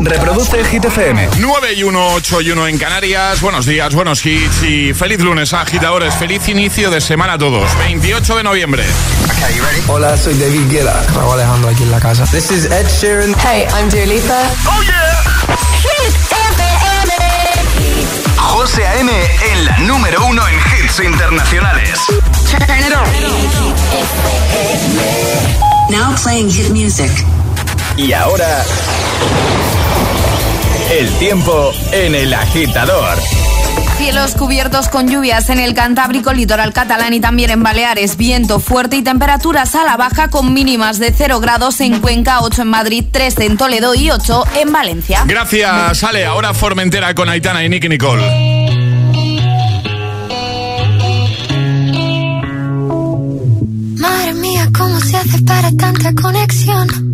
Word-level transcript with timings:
Reproduce 0.00 0.64
Hit 0.64 0.84
FM. 0.84 1.28
9 1.38 1.72
y 1.74 1.82
1, 1.82 2.06
8 2.14 2.40
y 2.42 2.50
1 2.50 2.66
en 2.68 2.78
Canarias. 2.78 3.40
Buenos 3.40 3.64
días, 3.66 3.94
buenos 3.94 4.24
hits 4.26 4.62
y 4.62 4.92
feliz 4.92 5.20
lunes, 5.20 5.52
agitadores. 5.52 6.14
Feliz 6.14 6.48
inicio 6.48 6.90
de 6.90 7.00
semana 7.00 7.34
a 7.34 7.38
todos. 7.38 7.76
28 7.78 8.36
de 8.36 8.42
noviembre. 8.42 8.84
Hola, 9.88 10.16
soy 10.16 10.34
David 10.34 10.70
Guetta. 10.70 11.02
Raúl 11.14 11.34
Alejandro 11.34 11.70
aquí 11.70 11.82
en 11.84 11.90
la 11.90 12.00
casa. 12.00 12.24
This 12.26 12.50
is 12.50 12.64
Ed 12.66 12.86
Sheeran. 12.88 13.34
Hey, 13.38 13.66
I'm 13.78 13.88
Dua 13.88 14.06
Lipa. 14.06 14.42
¡Oh, 14.66 14.82
yeah! 14.82 15.22
Hit 15.80 16.14
FM. 16.32 17.12
José 18.36 18.86
A.M. 18.86 19.10
en 19.52 19.64
la 19.64 19.78
número 19.78 20.24
uno 20.26 20.42
en 20.48 20.54
hits 20.54 21.00
internacionales. 21.00 22.00
Turn 22.50 22.80
it 22.80 22.92
on. 22.94 23.08
Now 25.90 26.14
playing 26.22 26.50
hit 26.50 26.70
music. 26.70 27.10
Y 27.96 28.12
ahora... 28.12 28.64
El 30.90 31.10
tiempo 31.14 31.72
en 31.92 32.14
el 32.14 32.34
agitador. 32.34 33.18
Cielos 33.96 34.34
cubiertos 34.34 34.88
con 34.88 35.08
lluvias 35.08 35.48
en 35.48 35.58
el 35.58 35.72
Cantábrico, 35.74 36.32
litoral 36.32 36.72
catalán 36.72 37.14
y 37.14 37.20
también 37.20 37.50
en 37.50 37.62
Baleares. 37.62 38.16
Viento 38.16 38.60
fuerte 38.60 38.96
y 38.96 39.02
temperaturas 39.02 39.74
a 39.76 39.84
la 39.84 39.96
baja 39.96 40.28
con 40.28 40.52
mínimas 40.52 40.98
de 40.98 41.12
0 41.16 41.40
grados 41.40 41.80
en 41.80 42.00
Cuenca, 42.00 42.40
8 42.42 42.62
en 42.62 42.68
Madrid, 42.68 43.04
3 43.10 43.38
en 43.38 43.56
Toledo 43.56 43.94
y 43.94 44.10
8 44.10 44.44
en 44.56 44.72
Valencia. 44.72 45.22
Gracias, 45.26 46.02
Ale. 46.04 46.26
Ahora 46.26 46.52
Formentera 46.52 47.14
con 47.14 47.28
Aitana 47.28 47.64
y 47.64 47.68
Nicky 47.68 47.88
Nicole. 47.88 48.22
Madre 53.96 54.34
mía, 54.34 54.68
¿cómo 54.76 55.00
se 55.00 55.16
hace 55.16 55.40
para 55.42 55.70
tanta 55.72 56.12
conexión? 56.14 57.13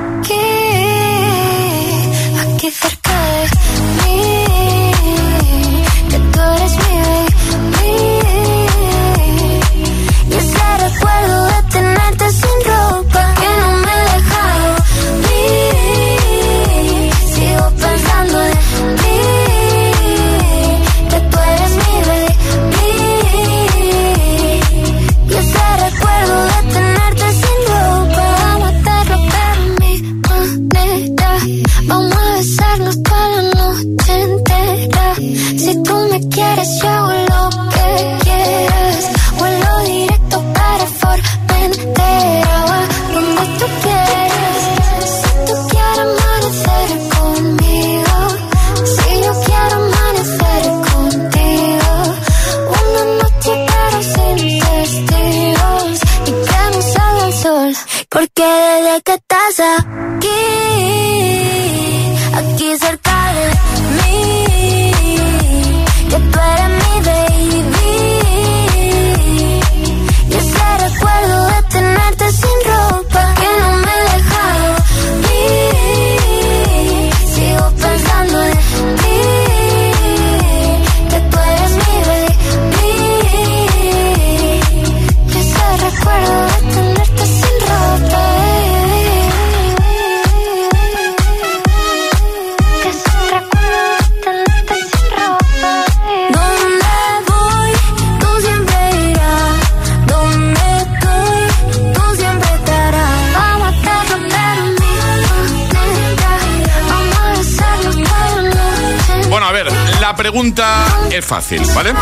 pregunta 110.21 110.85
es 111.11 111.25
fácil, 111.25 111.63
¿vale? 111.73 111.93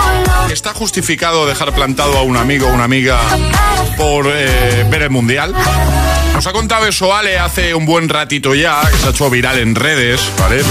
¿Está 0.51 0.73
justificado 0.73 1.47
dejar 1.47 1.73
plantado 1.73 2.17
a 2.17 2.23
un 2.23 2.35
amigo 2.35 2.67
o 2.67 2.73
una 2.73 2.83
amiga 2.83 3.17
por 3.95 4.27
eh, 4.27 4.85
ver 4.89 5.03
el 5.03 5.09
mundial? 5.09 5.55
Nos 6.33 6.45
ha 6.45 6.51
contado 6.51 6.85
eso 6.85 7.15
Ale 7.15 7.39
hace 7.39 7.73
un 7.73 7.85
buen 7.85 8.09
ratito 8.09 8.53
ya, 8.53 8.81
que 8.91 8.97
se 8.97 9.07
ha 9.07 9.09
hecho 9.11 9.29
viral 9.29 9.59
en 9.59 9.73
redes, 9.73 10.29
¿vale? 10.37 10.61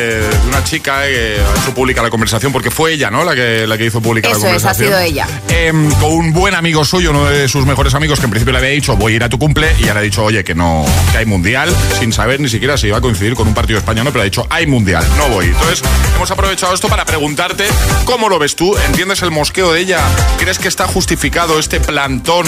Eh, 0.00 0.30
de 0.30 0.48
una 0.48 0.62
chica 0.62 1.02
que 1.08 1.38
ha 1.40 1.60
hecho 1.60 1.74
pública 1.74 2.00
la 2.02 2.10
conversación, 2.10 2.52
porque 2.52 2.70
fue 2.70 2.92
ella, 2.92 3.10
¿no? 3.10 3.24
La 3.24 3.34
que, 3.34 3.66
la 3.66 3.76
que 3.76 3.86
hizo 3.86 4.00
pública 4.00 4.28
Eso 4.28 4.38
la 4.46 4.54
es, 4.54 4.64
ha 4.64 4.68
conversación. 4.68 4.88
sido 4.90 5.00
ella. 5.00 5.26
Em, 5.48 5.90
con 5.94 6.12
un 6.12 6.32
buen 6.32 6.54
amigo 6.54 6.84
suyo, 6.84 7.10
uno 7.10 7.24
de 7.24 7.48
sus 7.48 7.66
mejores 7.66 7.94
amigos, 7.94 8.20
que 8.20 8.26
en 8.26 8.30
principio 8.30 8.52
le 8.52 8.58
había 8.58 8.70
dicho, 8.70 8.96
voy 8.96 9.14
a 9.14 9.16
ir 9.16 9.24
a 9.24 9.28
tu 9.28 9.38
cumple, 9.40 9.74
y 9.80 9.88
ahora 9.88 9.98
ha 9.98 10.02
dicho, 10.04 10.22
oye, 10.22 10.44
que 10.44 10.54
no, 10.54 10.84
que 11.10 11.18
hay 11.18 11.26
mundial, 11.26 11.74
sin 11.98 12.12
saber 12.12 12.38
ni 12.38 12.48
siquiera 12.48 12.76
si 12.78 12.86
iba 12.86 12.98
a 12.98 13.00
coincidir 13.00 13.34
con 13.34 13.48
un 13.48 13.54
partido 13.54 13.78
español, 13.80 14.06
pero 14.12 14.20
ha 14.20 14.24
dicho, 14.24 14.46
hay 14.50 14.68
mundial, 14.68 15.04
no 15.16 15.28
voy. 15.30 15.46
Entonces, 15.46 15.82
hemos 16.14 16.30
aprovechado 16.30 16.74
esto 16.74 16.88
para 16.88 17.04
preguntarte, 17.04 17.64
¿cómo 18.04 18.28
lo 18.28 18.38
ves 18.38 18.54
tú? 18.54 18.76
¿Entiendes 18.86 19.22
el 19.22 19.32
mosqueo 19.32 19.72
de 19.72 19.80
ella? 19.80 19.98
¿Crees 20.38 20.60
que 20.60 20.68
está 20.68 20.86
justificado 20.86 21.58
este 21.58 21.80
plantón 21.80 22.46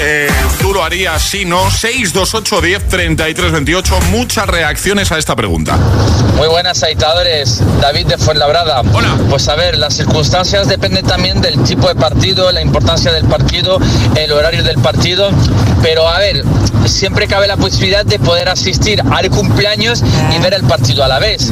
eh, 0.00 0.28
tú 0.60 0.72
lo 0.72 0.82
harías, 0.84 1.20
sí, 1.22 1.44
no. 1.44 1.70
628 1.70 2.60
10 2.60 2.88
33 2.88 3.52
28. 3.52 3.98
Muchas 4.10 4.46
reacciones 4.46 5.10
a 5.12 5.18
esta 5.18 5.34
pregunta. 5.36 5.76
Muy 6.36 6.48
buenas, 6.48 6.82
agitadores. 6.82 7.60
David 7.80 8.06
de 8.06 8.18
Fuenlabrada. 8.18 8.80
Hola. 8.92 9.16
Pues 9.28 9.48
a 9.48 9.56
ver, 9.56 9.76
las 9.76 9.94
circunstancias 9.94 10.68
dependen 10.68 11.04
también 11.06 11.40
del 11.40 11.62
tipo 11.64 11.88
de 11.88 11.94
partido, 11.94 12.50
la 12.52 12.60
importancia 12.60 13.12
del 13.12 13.24
partido, 13.24 13.78
el 14.16 14.32
horario 14.32 14.62
del 14.62 14.78
partido. 14.78 15.30
Pero 15.82 16.08
a 16.08 16.18
ver, 16.18 16.44
siempre 16.86 17.26
cabe 17.26 17.46
la 17.46 17.56
posibilidad 17.56 18.04
de 18.04 18.18
poder 18.18 18.48
asistir 18.48 19.02
al 19.10 19.30
cumpleaños 19.30 20.02
y 20.34 20.38
ver 20.40 20.54
el 20.54 20.62
partido 20.64 21.04
a 21.04 21.08
la 21.08 21.18
vez. 21.18 21.50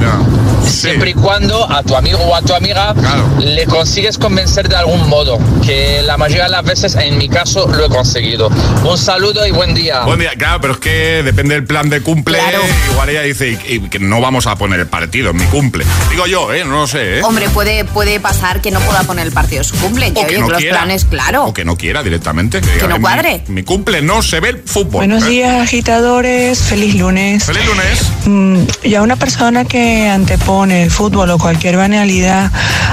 Siempre 0.64 1.10
y 1.10 1.14
cuando 1.14 1.70
a 1.70 1.82
tu 1.82 1.94
amigo 1.96 2.19
o 2.19 2.34
a 2.34 2.42
tu 2.42 2.52
amiga 2.52 2.92
Claro. 2.94 3.25
le 3.38 3.66
consigues 3.66 4.19
convencer 4.19 4.69
de 4.69 4.76
algún 4.76 5.08
modo, 5.08 5.38
que 5.64 6.02
la 6.02 6.16
mayoría 6.16 6.44
de 6.44 6.50
las 6.50 6.64
veces, 6.64 6.96
en 6.96 7.16
mi 7.19 7.28
caso, 7.28 7.66
lo 7.69 7.87
he 7.87 7.88
conseguido. 7.88 8.36
Un 8.41 8.99
saludo 8.99 9.47
y 9.47 9.50
buen 9.50 9.75
día. 9.75 10.00
Buen 10.05 10.19
día, 10.21 10.31
claro, 10.37 10.61
pero 10.61 10.75
es 10.75 10.79
que 10.81 11.23
depende 11.25 11.55
del 11.55 11.65
plan 11.65 11.88
de 11.88 12.00
cumple. 12.03 12.38
Claro. 12.38 12.61
Igual 12.93 13.09
ella 13.09 13.23
dice 13.23 13.59
y- 13.69 13.75
y 13.75 13.81
que 13.88 13.99
no 13.99 14.21
vamos 14.21 14.47
a 14.47 14.56
poner 14.56 14.79
el 14.81 14.87
partido 14.87 15.31
en 15.31 15.37
mi 15.37 15.44
cumple. 15.47 15.85
Digo 16.11 16.27
yo, 16.27 16.53
¿eh? 16.53 16.65
No 16.65 16.73
lo 16.81 16.87
sé, 16.87 17.19
¿eh? 17.19 17.23
Hombre, 17.23 17.49
puede, 17.50 17.85
puede 17.85 18.21
pasar 18.21 18.61
que 18.61 18.71
no 18.71 18.81
pueda 18.81 19.03
poner 19.05 19.27
el 19.27 19.33
partido 19.33 19.65
su 19.65 19.77
cumple. 19.77 20.12
Que, 20.12 20.21
O 20.21 20.27
que 20.27 20.35
oye, 20.35 20.38
no 20.41 20.47
que 20.47 20.53
los 20.53 20.61
quiera. 20.61 20.77
planes, 20.79 21.05
claro. 21.05 21.44
O 21.47 21.55
que 21.55 21.65
no 21.65 21.77
quiera 21.77 22.03
directamente. 22.03 22.61
Que, 22.61 22.75
diga, 22.75 22.87
no 22.88 23.00
cuadre. 23.00 23.43
Mi, 23.49 23.55
mi 23.56 23.62
cumple 23.62 24.03
no 24.03 24.23
se 24.23 24.41
ve 24.41 24.50
el 24.50 24.62
fútbol. 24.65 25.06
Buenos 25.06 25.25
¿eh? 25.25 25.29
días, 25.31 25.62
agitadores. 25.62 26.59
Feliz 26.61 26.94
lunes. 26.94 27.44
Feliz 27.44 27.65
lunes. 27.67 28.03
Mm, 28.27 28.65
Y 28.85 28.94
a 28.94 29.03
una 29.03 29.17
persona 29.17 29.65
que 29.65 30.09
antepone 30.09 30.83
el 30.85 30.91
fútbol 30.91 31.31
o 31.31 31.38
cualquier 31.38 31.77
banalidad 31.77 32.50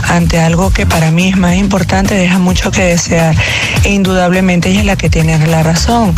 ante 0.10 0.40
algo 0.40 0.72
que 0.72 0.86
para 0.86 1.12
mí 1.12 1.30
es 1.30 1.38
más 1.38 1.56
importante 1.56 2.16
deja 2.16 2.40
mucho 2.40 2.72
que 2.72 2.84
desear. 2.84 3.36
E 3.84 3.90
indudablemente 3.92 4.69
ella 4.69 4.80
es 4.81 4.86
la 4.86 4.95
que 4.95 5.10
tiene 5.10 5.32
la 5.41 5.63
razón. 5.63 6.15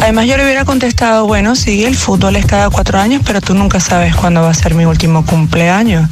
Además 0.00 0.26
yo 0.26 0.36
le 0.36 0.44
hubiera 0.44 0.64
contestado, 0.64 1.26
bueno, 1.26 1.56
sí, 1.56 1.84
el 1.84 1.96
fútbol 1.96 2.36
es 2.36 2.46
cada 2.46 2.70
cuatro 2.70 2.98
años, 2.98 3.22
pero 3.24 3.40
tú 3.40 3.54
nunca 3.54 3.80
sabes 3.80 4.14
cuándo 4.14 4.42
va 4.42 4.50
a 4.50 4.54
ser 4.54 4.74
mi 4.74 4.84
último 4.84 5.24
cumpleaños. 5.26 6.08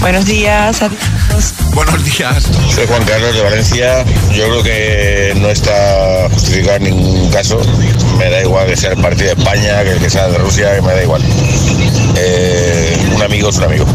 Buenos 0.00 0.26
días, 0.26 0.82
adiós. 0.82 1.54
Buenos 1.74 2.04
días. 2.04 2.44
Soy 2.74 2.86
Juan 2.86 3.04
Carlos 3.04 3.34
de 3.34 3.42
Valencia. 3.42 4.04
Yo 4.32 4.48
creo 4.48 4.62
que 4.62 5.34
no 5.40 5.48
está 5.48 6.28
justificado 6.32 6.76
en 6.76 6.84
ningún 6.84 7.30
caso. 7.30 7.60
Me 8.18 8.30
da 8.30 8.40
igual 8.42 8.66
que 8.66 8.76
sea 8.76 8.90
el 8.90 9.00
partido 9.00 9.34
de 9.34 9.42
España, 9.42 9.82
que 9.84 9.92
el 9.92 9.98
que 9.98 10.10
sea 10.10 10.28
de 10.28 10.38
Rusia, 10.38 10.74
que 10.74 10.82
me 10.82 10.92
da 10.92 11.02
igual. 11.02 11.22
Eh, 12.16 12.98
un 13.14 13.22
amigo 13.22 13.48
es 13.48 13.56
un 13.56 13.64
amigo. 13.64 13.86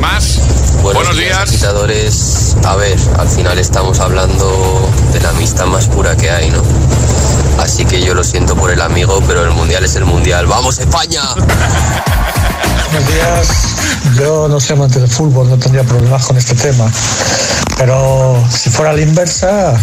Más. 0.00 0.55
Buenos, 0.82 1.16
días. 1.16 1.38
agitadores. 1.38 2.56
A 2.64 2.76
ver, 2.76 2.98
al 3.18 3.28
final 3.28 3.58
estamos 3.58 4.00
hablando 4.00 4.90
de 5.12 5.20
la 5.20 5.30
amistad 5.30 5.66
más 5.66 5.86
pura 5.88 6.16
que 6.16 6.30
hay, 6.30 6.50
¿no? 6.50 6.62
Así 7.58 7.84
que 7.84 8.02
yo 8.02 8.14
lo 8.14 8.22
siento 8.22 8.54
por 8.56 8.70
el 8.70 8.80
amigo, 8.80 9.22
pero 9.26 9.42
el 9.44 9.50
mundial 9.50 9.84
es 9.84 9.96
el 9.96 10.04
mundial. 10.04 10.46
¡Vamos, 10.46 10.78
España! 10.78 11.22
Buenos 12.90 13.08
días. 13.12 13.76
Yo 14.18 14.48
no 14.48 14.60
soy 14.60 14.76
amante 14.76 15.00
del 15.00 15.08
fútbol, 15.08 15.48
no 15.48 15.58
tendría 15.58 15.82
problemas 15.84 16.26
con 16.26 16.36
este 16.36 16.54
tema. 16.54 16.90
Pero 17.76 18.42
si 18.50 18.70
fuera 18.70 18.92
la 18.92 19.02
inversa, 19.02 19.74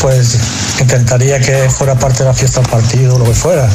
pues 0.00 0.38
intentaría 0.80 1.38
que 1.40 1.68
fuera 1.68 1.94
parte 1.94 2.20
de 2.20 2.26
la 2.26 2.34
fiesta 2.34 2.60
del 2.60 2.70
partido 2.70 3.18
lo 3.18 3.24
que 3.24 3.34
fuera. 3.34 3.68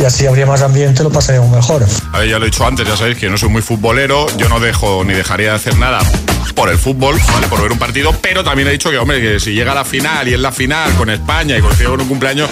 Y 0.00 0.04
así 0.04 0.26
habría 0.26 0.46
más 0.46 0.62
ambiente, 0.62 1.02
lo 1.02 1.10
pasaríamos 1.10 1.50
mejor. 1.50 1.84
A 2.12 2.18
ver, 2.18 2.28
ya 2.28 2.38
lo 2.38 2.44
he 2.44 2.50
dicho 2.50 2.66
antes, 2.66 2.86
ya 2.86 2.96
sabéis 2.96 3.18
que 3.18 3.28
no 3.28 3.36
soy 3.36 3.50
muy 3.50 3.62
futbolero, 3.62 4.26
yo 4.36 4.48
no 4.48 4.60
dejo 4.60 5.04
ni 5.04 5.12
dejaría 5.12 5.50
de 5.50 5.56
hacer 5.56 5.76
nada 5.76 6.00
por 6.52 6.68
el 6.68 6.78
fútbol, 6.78 7.18
¿vale? 7.32 7.46
Por 7.48 7.62
ver 7.62 7.72
un 7.72 7.78
partido, 7.78 8.12
pero 8.20 8.44
también 8.44 8.68
he 8.68 8.72
dicho 8.72 8.90
que, 8.90 8.98
hombre, 8.98 9.20
que 9.20 9.40
si 9.40 9.52
llega 9.52 9.72
a 9.72 9.74
la 9.74 9.84
final 9.84 10.28
y 10.28 10.34
es 10.34 10.40
la 10.40 10.52
final 10.52 10.92
con 10.94 11.10
España 11.10 11.56
y 11.56 11.60
coincide 11.60 11.86
con 11.88 12.00
un 12.00 12.08
cumpleaños, 12.08 12.48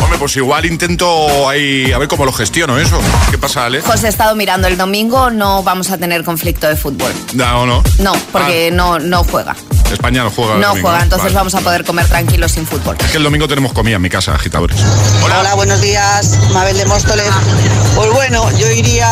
hombre, 0.00 0.18
pues 0.18 0.36
igual 0.36 0.64
intento 0.66 1.48
ahí 1.48 1.92
a 1.92 1.98
ver 1.98 2.08
cómo 2.08 2.24
lo 2.24 2.32
gestiono 2.32 2.78
eso. 2.78 3.00
¿Qué 3.30 3.38
pasa, 3.38 3.66
Ale? 3.66 3.80
José 3.82 4.06
he 4.06 4.10
estado 4.10 4.34
mirando 4.34 4.68
el 4.68 4.76
domingo, 4.76 5.30
no 5.30 5.62
vamos 5.62 5.90
a 5.90 5.98
tener 5.98 6.24
conflicto 6.24 6.68
de 6.68 6.76
fútbol. 6.76 7.12
No, 7.34 7.66
no. 7.66 7.82
No, 7.98 8.12
porque 8.32 8.70
no, 8.72 8.98
no 8.98 9.24
juega. 9.24 9.54
Ah, 9.58 9.92
España 9.92 10.22
no 10.24 10.30
juega. 10.30 10.54
No 10.54 10.68
domingo, 10.68 10.88
juega, 10.88 11.00
¿eh? 11.00 11.02
entonces 11.04 11.24
Vale. 11.26 11.36
vamos 11.36 11.54
a 11.54 11.60
poder 11.60 11.84
comer 11.84 12.06
tranquilos 12.06 12.52
sin 12.52 12.66
fútbol. 12.66 12.96
Es 12.98 13.10
que 13.10 13.18
el 13.18 13.22
domingo 13.22 13.46
tenemos 13.48 13.72
comida 13.72 13.96
en 13.96 14.02
mi 14.02 14.08
casa, 14.10 14.34
agitadores. 14.34 14.78
Hola. 15.22 15.40
Hola, 15.40 15.54
buenos 15.54 15.80
días, 15.80 16.38
Mabel 16.52 16.76
de 16.76 16.86
Móstoles. 16.86 17.30
Pues 17.94 18.10
bueno, 18.12 18.50
yo 18.58 18.70
iría 18.70 19.10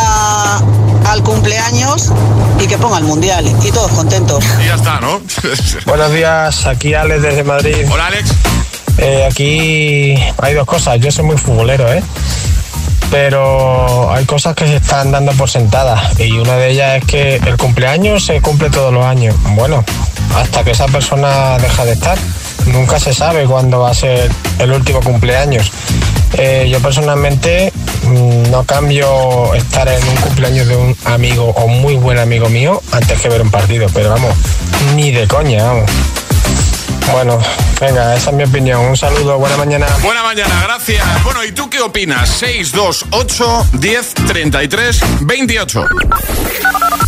al 1.07 1.23
cumpleaños 1.23 2.13
y 2.61 2.67
que 2.67 2.79
ponga 2.79 2.99
el 2.99 3.05
mundial 3.05 3.45
y 3.63 3.71
todos 3.71 3.91
contentos. 3.93 4.45
Y 4.63 4.67
ya 4.67 4.75
está, 4.75 5.01
¿no? 5.01 5.21
Buenos 5.87 6.13
días, 6.13 6.67
aquí 6.67 6.95
Alex 6.95 7.23
desde 7.23 7.45
Madrid. 7.45 7.87
Hola, 7.91 8.07
Alex. 8.07 8.31
Eh, 8.99 9.27
aquí 9.31 10.15
hay 10.39 10.55
dos 10.55 10.67
cosas. 10.67 11.01
Yo 11.01 11.11
soy 11.11 11.25
muy 11.25 11.39
futbolero, 11.39 11.91
¿eh? 11.93 12.03
Pero 13.11 14.13
hay 14.13 14.25
cosas 14.25 14.55
que 14.55 14.67
se 14.67 14.77
están 14.77 15.11
dando 15.11 15.33
por 15.33 15.49
sentadas. 15.51 16.19
Y 16.21 16.33
una 16.33 16.57
de 16.57 16.71
ellas 16.71 16.99
es 16.99 17.05
que 17.07 17.37
el 17.37 17.57
cumpleaños 17.57 18.25
se 18.25 18.41
cumple 18.41 18.71
todos 18.71 18.93
los 18.93 19.05
años. 19.05 19.35
Bueno, 19.55 19.85
hasta 20.37 20.63
que 20.63 20.73
esa 20.73 20.87
persona 20.87 21.59
deja 21.59 21.85
de 21.85 21.93
estar. 21.93 22.19
Nunca 22.67 23.01
se 23.01 23.15
sabe 23.15 23.47
cuándo 23.47 23.81
va 23.81 23.91
a 23.91 23.95
ser 23.95 24.31
el 24.59 24.73
último 24.73 25.01
cumpleaños. 25.01 25.73
Eh, 26.35 26.69
yo 26.71 26.81
personalmente 26.81 27.73
mm, 28.05 28.51
no 28.51 28.65
cambio 28.65 29.55
estar 29.55 29.89
en 29.89 30.03
un 30.07 30.17
cumpleaños 30.17 30.69
de 30.69 30.77
un 30.77 30.97
amigo 31.05 31.51
o 31.51 31.69
muy 31.69 31.97
buen 31.97 32.19
amigo 32.19 32.49
mío 32.49 32.81
antes 32.93 33.21
que 33.21 33.29
ver 33.29 33.43
un 33.43 33.51
partido. 33.51 33.87
Pero 33.93 34.11
vamos, 34.11 34.35
ni 34.95 35.11
de 35.11 35.27
coña, 35.27 35.65
vamos. 35.65 35.91
Bueno, 37.13 37.39
venga, 37.81 38.15
esa 38.15 38.31
es 38.31 38.37
mi 38.37 38.45
opinión. 38.45 38.81
Un 38.83 38.97
saludo, 38.97 39.37
buena 39.39 39.57
mañana. 39.57 39.87
Buena 40.03 40.23
mañana, 40.23 40.61
gracias. 40.63 41.05
Bueno, 41.25 41.45
¿y 41.45 41.53
tú 41.53 41.69
qué 41.69 41.81
opinas? 41.81 42.29
628 42.29 43.67
10 43.75 44.15
33 44.15 45.01
28. 45.23 45.85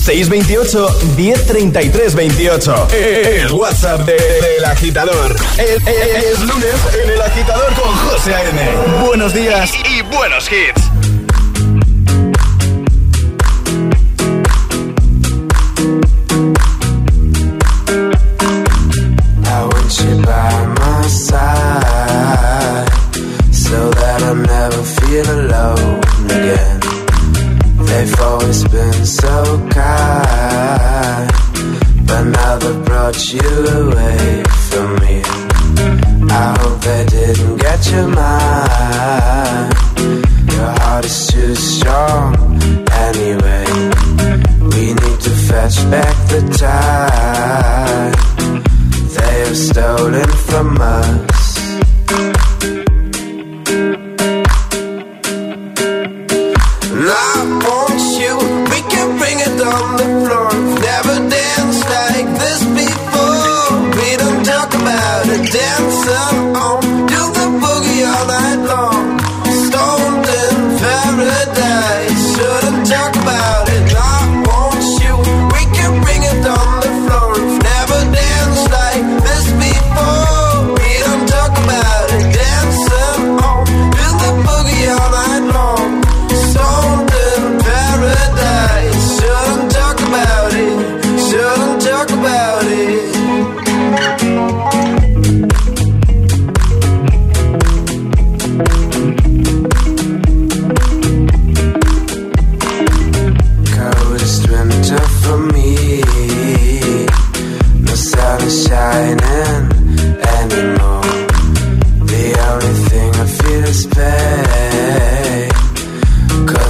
628 0.05 0.99
1033 1.17 2.15
28. 2.15 2.89
El 2.93 3.53
WhatsApp 3.53 4.01
de- 4.01 4.15
del 4.15 4.65
agitador. 4.65 5.37
Es, 5.59 5.87
es- 5.87 6.25
es 6.33 6.41
lunes 6.41 6.75
en 7.05 7.11
el 7.11 7.23
agitador 7.23 7.73
con 7.75 7.95
José 8.09 8.35
A.M. 8.35 8.71
Buenos 9.07 9.33
días 9.33 9.71
y, 9.89 9.99
y 9.99 10.03
buenos 10.03 10.51
hits. 10.51 10.82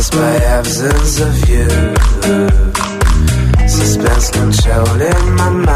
caused 0.02 0.14
by 0.16 0.36
absence 0.58 1.20
of 1.20 1.48
you. 1.48 1.68
Suspense 3.68 4.30
controlling 4.30 5.36
my 5.36 5.50
mind. 5.50 5.68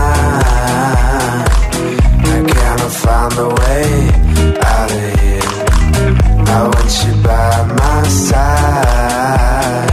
I 2.25 2.45
cannot 2.49 2.93
find 2.93 3.33
a 3.39 3.49
way 3.49 4.11
out 4.61 4.91
of 4.91 5.21
here. 5.21 5.51
I 6.49 6.63
want 6.73 6.93
you 7.05 7.15
by 7.23 7.53
my 7.79 8.03
side 8.09 9.91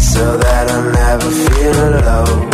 so 0.00 0.36
that 0.36 0.70
I 0.70 0.72
never 0.92 1.30
feel 1.30 1.78
alone. 1.98 2.53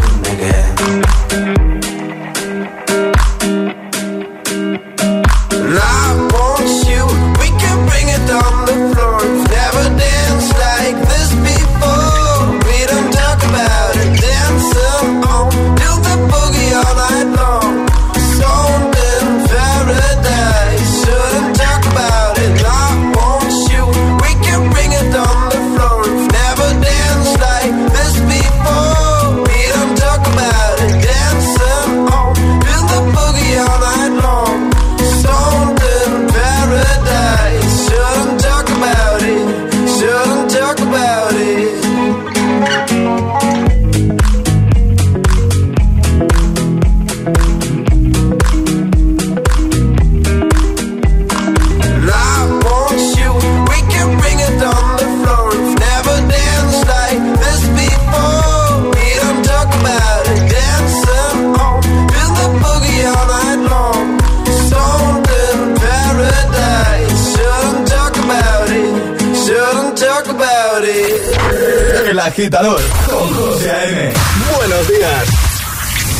con 72.48 73.34
José 73.34 73.70
A.M. 73.70 74.12
Buenos 74.56 74.88
días. 74.88 75.28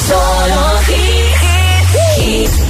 Solo 0.07 0.81
hits. 2.19 2.61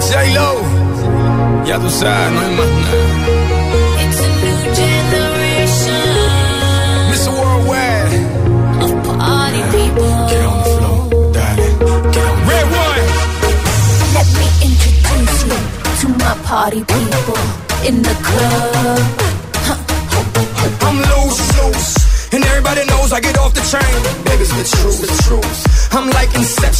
J-Lo, 0.00 1.64
ya 1.64 1.78
tú 1.78 1.90
sabes, 1.90 2.32
no 2.32 2.40
hay 2.40 2.56
más. 2.56 3.15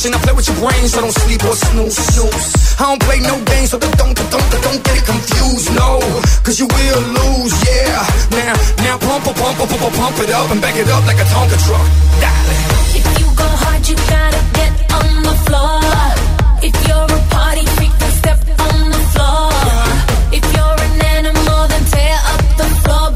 And 0.06 0.14
I 0.14 0.18
play 0.22 0.34
with 0.38 0.46
your 0.46 0.54
brains, 0.62 0.94
so 0.94 1.00
don't 1.00 1.10
sleep 1.10 1.42
or 1.42 1.56
snooze. 1.56 1.98
snooze. 1.98 2.78
I 2.78 2.94
don't 2.94 3.02
play 3.02 3.18
no 3.18 3.42
games, 3.42 3.70
so 3.70 3.78
don't, 3.78 3.90
don't, 3.98 4.14
don't, 4.14 4.46
don't 4.62 4.80
get 4.86 5.02
it 5.02 5.04
confused, 5.04 5.74
no. 5.74 5.98
Cause 6.46 6.60
you 6.60 6.68
will 6.70 7.02
lose, 7.10 7.54
yeah. 7.66 8.06
Now, 8.30 8.54
now 8.86 8.98
pump, 9.02 9.24
pump, 9.24 9.58
pump, 9.58 9.66
pump, 9.66 9.94
pump 9.98 10.18
it 10.22 10.30
up 10.30 10.48
and 10.52 10.62
back 10.62 10.76
it 10.76 10.86
up 10.86 11.02
like 11.10 11.18
a 11.18 11.26
Tonka 11.26 11.58
truck. 11.58 11.86
Darling. 12.22 12.62
If 12.94 13.06
you 13.18 13.26
go 13.34 13.48
hard, 13.66 13.82
you 13.82 13.96
gotta 14.06 14.42
get 14.54 14.72
on 14.94 15.10
the 15.26 15.34
floor. 15.42 15.82
If 16.62 16.74
you're 16.86 17.10
a 17.10 17.20
party 17.34 17.66
freak, 17.74 17.94
then 17.98 18.12
step 18.22 18.38
on 18.62 18.78
the 18.94 19.02
floor. 19.10 19.50
If 20.30 20.44
you're 20.54 20.78
an 20.86 21.02
animal, 21.18 21.66
then 21.66 21.82
tear 21.90 22.18
up 22.30 22.42
the 22.62 22.68
floor. 22.86 23.15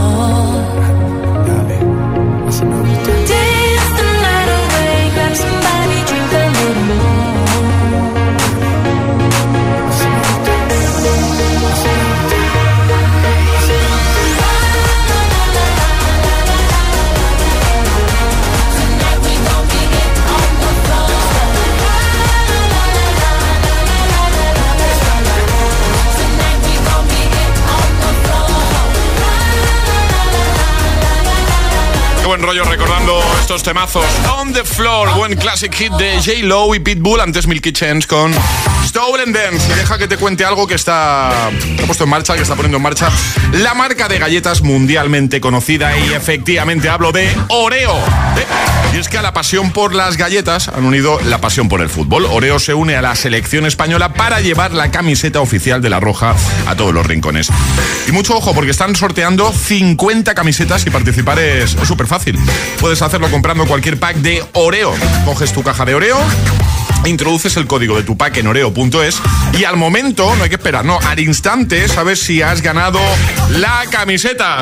estos 33.51 33.63
temazos. 33.63 34.05
On 34.39 34.53
the 34.53 34.63
Floor, 34.63 35.13
buen 35.17 35.35
classic 35.35 35.73
hit 35.75 35.91
de 35.93 36.15
J. 36.21 36.43
Lo 36.43 36.73
y 36.73 36.79
Pitbull, 36.79 37.19
antes 37.19 37.47
Milky 37.47 37.73
Chance 37.73 38.07
con 38.07 38.33
Stolen 38.85 39.33
Dance. 39.33 39.69
Y 39.69 39.75
deja 39.75 39.97
que 39.97 40.07
te 40.07 40.15
cuente 40.15 40.45
algo 40.45 40.65
que 40.67 40.75
está 40.75 41.51
puesto 41.85 42.05
en 42.05 42.11
marcha, 42.11 42.33
que 42.35 42.43
está 42.43 42.55
poniendo 42.55 42.77
en 42.77 42.83
marcha 42.83 43.11
la 43.51 43.73
marca 43.73 44.07
de 44.07 44.19
galletas 44.19 44.61
mundialmente 44.61 45.41
conocida 45.41 45.97
y 45.97 46.13
efectivamente 46.13 46.87
hablo 46.87 47.11
de 47.11 47.29
Oreo. 47.49 47.99
Es 49.01 49.09
que 49.09 49.17
a 49.17 49.23
la 49.23 49.33
pasión 49.33 49.71
por 49.71 49.95
las 49.95 50.15
galletas 50.15 50.67
han 50.67 50.85
unido 50.85 51.19
la 51.21 51.41
pasión 51.41 51.67
por 51.67 51.81
el 51.81 51.89
fútbol. 51.89 52.25
Oreo 52.25 52.59
se 52.59 52.75
une 52.75 52.95
a 52.95 53.01
la 53.01 53.15
selección 53.15 53.65
española 53.65 54.13
para 54.13 54.41
llevar 54.41 54.73
la 54.73 54.91
camiseta 54.91 55.41
oficial 55.41 55.81
de 55.81 55.89
la 55.89 55.99
Roja 55.99 56.35
a 56.67 56.75
todos 56.75 56.93
los 56.93 57.03
rincones. 57.03 57.49
Y 58.07 58.11
mucho 58.11 58.37
ojo 58.37 58.53
porque 58.53 58.69
están 58.69 58.95
sorteando 58.95 59.51
50 59.51 60.35
camisetas 60.35 60.85
y 60.85 60.91
participar 60.91 61.39
es 61.39 61.71
súper 61.83 62.05
fácil. 62.05 62.37
Puedes 62.79 63.01
hacerlo 63.01 63.31
comprando 63.31 63.65
cualquier 63.65 63.97
pack 63.99 64.17
de 64.17 64.43
Oreo. 64.53 64.93
Coges 65.25 65.51
tu 65.51 65.63
caja 65.63 65.83
de 65.83 65.95
Oreo 65.95 66.19
introduces 67.05 67.57
el 67.57 67.65
código 67.65 67.97
de 67.97 68.03
tu 68.03 68.15
pack 68.15 68.37
en 68.37 68.45
oreo.es 68.45 69.19
y 69.57 69.63
al 69.63 69.77
momento, 69.77 70.35
no 70.35 70.43
hay 70.43 70.49
que 70.49 70.57
esperar, 70.57 70.85
no, 70.85 70.99
al 70.99 71.19
instante 71.19 71.87
sabes 71.87 72.19
si 72.19 72.43
has 72.43 72.61
ganado 72.61 72.99
la 73.49 73.85
camiseta. 73.89 74.61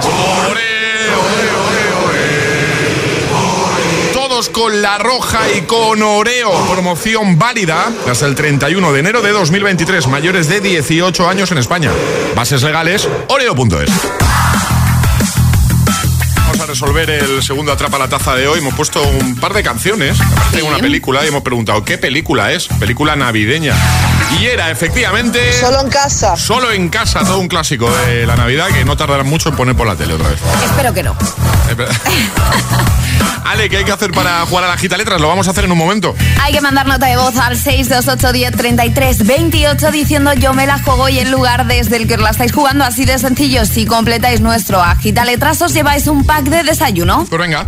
Todos 4.29 4.50
con 4.50 4.83
la 4.83 5.00
roja 5.00 5.39
y 5.57 5.62
con 5.62 6.03
Oreo. 6.03 6.51
Promoción 6.67 7.39
válida 7.39 7.91
hasta 8.07 8.27
el 8.27 8.36
31 8.36 8.93
de 8.93 9.00
enero 9.00 9.24
de 9.24 9.31
2023. 9.31 10.05
Mayores 10.05 10.48
de 10.48 10.62
18 10.62 11.27
años 11.27 11.51
en 11.51 11.57
España. 11.57 11.91
Bases 12.36 12.62
legales, 12.62 13.09
oreo.es. 13.27 13.89
Vamos 16.45 16.59
a 16.62 16.65
resolver 16.67 17.09
el 17.09 17.41
segundo 17.41 17.71
Atrapa 17.71 17.98
la 17.98 18.07
Taza 18.07 18.36
de 18.36 18.48
hoy. 18.48 18.59
Hemos 18.59 18.75
puesto 18.75 19.01
un 19.01 19.36
par 19.39 19.55
de 19.55 19.63
canciones. 19.63 20.19
Tengo 20.51 20.67
una 20.67 20.77
película 20.77 21.25
y 21.25 21.29
hemos 21.29 21.41
preguntado 21.41 21.83
qué 21.83 21.98
película 21.98 22.51
es. 22.51 22.67
Película 22.67 23.15
navideña. 23.15 23.74
Y 24.39 24.45
era 24.45 24.69
efectivamente. 24.69 25.53
Solo 25.53 25.81
en 25.81 25.89
casa. 25.89 26.38
Solo 26.38 26.71
en 26.71 26.89
casa, 26.89 27.21
todo 27.21 27.39
un 27.39 27.48
clásico 27.48 27.89
de 28.05 28.27
la 28.27 28.36
Navidad 28.36 28.67
que 28.67 28.86
no 28.86 28.95
tardará 28.95 29.24
mucho 29.24 29.50
en 29.50 29.55
poner 29.55 29.75
por 29.75 29.88
la 29.88 29.95
tele 29.95 30.13
otra 30.13 30.29
vez. 30.29 30.39
Espero 30.63 30.93
que 30.93 31.01
no. 31.01 31.17
Ale, 33.46 33.70
¿qué 33.70 33.78
hay 33.78 33.84
que 33.86 33.92
hacer 33.92 34.12
para 34.12 34.46
jugar 34.46 34.66
a 34.66 34.68
la 34.68 34.78
gita 34.78 34.96
letras? 34.98 35.20
Lo 35.20 35.28
vamos 35.28 35.48
a 35.48 35.52
hacer 35.52 35.66
en 35.66 35.72
un 35.72 35.78
momento. 35.78 36.16
Hay 36.42 36.54
que 36.54 36.62
mandar 36.62 36.86
nota 36.88 37.08
de 37.08 37.18
voz 37.18 37.36
al 37.38 37.58
628 37.58 38.32
10 38.32 38.52
33 38.56 39.26
28 39.26 39.92
diciendo 39.92 40.34
yo 40.34 40.54
me 40.54 40.68
la 40.68 40.78
juego 40.80 41.10
y 41.10 41.20
el 41.20 41.32
lugar 41.32 41.66
desde 41.66 41.96
el 41.98 42.08
que 42.08 42.14
os 42.16 42.22
la 42.22 42.30
estáis 42.30 42.52
jugando 42.52 42.84
así 42.86 43.06
de 43.06 43.18
sencillo. 43.18 43.66
Si 43.66 43.86
completáis 43.86 44.42
nuestro 44.42 44.82
agita 44.82 45.26
letras 45.26 45.62
os 45.62 45.74
lleváis 45.74 46.08
un 46.08 46.26
pack 46.26 46.44
de 46.46 46.64
desayuno. 46.64 47.26
Pues 47.30 47.42
venga. 47.42 47.66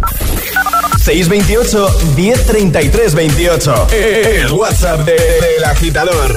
628 1.04 2.00
1033 2.16 3.16
28. 3.16 3.88
El 3.92 4.52
WhatsApp 4.52 5.00
de- 5.02 5.14
del 5.14 5.64
agitador. 5.66 6.36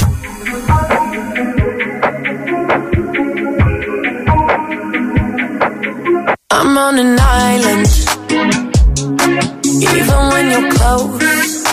I'm 6.51 6.79
on 6.79 6.99
an 6.99 7.19
island. 7.19 8.64
Close, 10.97 11.65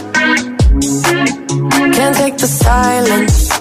can't 1.94 2.16
take 2.16 2.38
the 2.40 2.48
silence. 2.48 3.61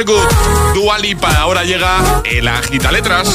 antes 0.00 0.14
We 0.14 0.20
Are 0.20 0.72
Good, 0.72 0.74
Dua 0.74 0.98
Lipa, 0.98 1.32
ahora 1.34 1.64
llega 1.64 2.22
el 2.24 2.46
Agita 2.48 2.92
Letras. 2.92 3.28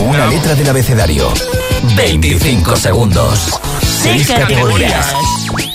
Una 0.00 0.26
letra 0.26 0.54
del 0.54 0.68
abecedario. 0.68 1.32
25 1.96 2.76
segundos. 2.76 3.60
6 4.02 4.28
categorías. 4.28 5.14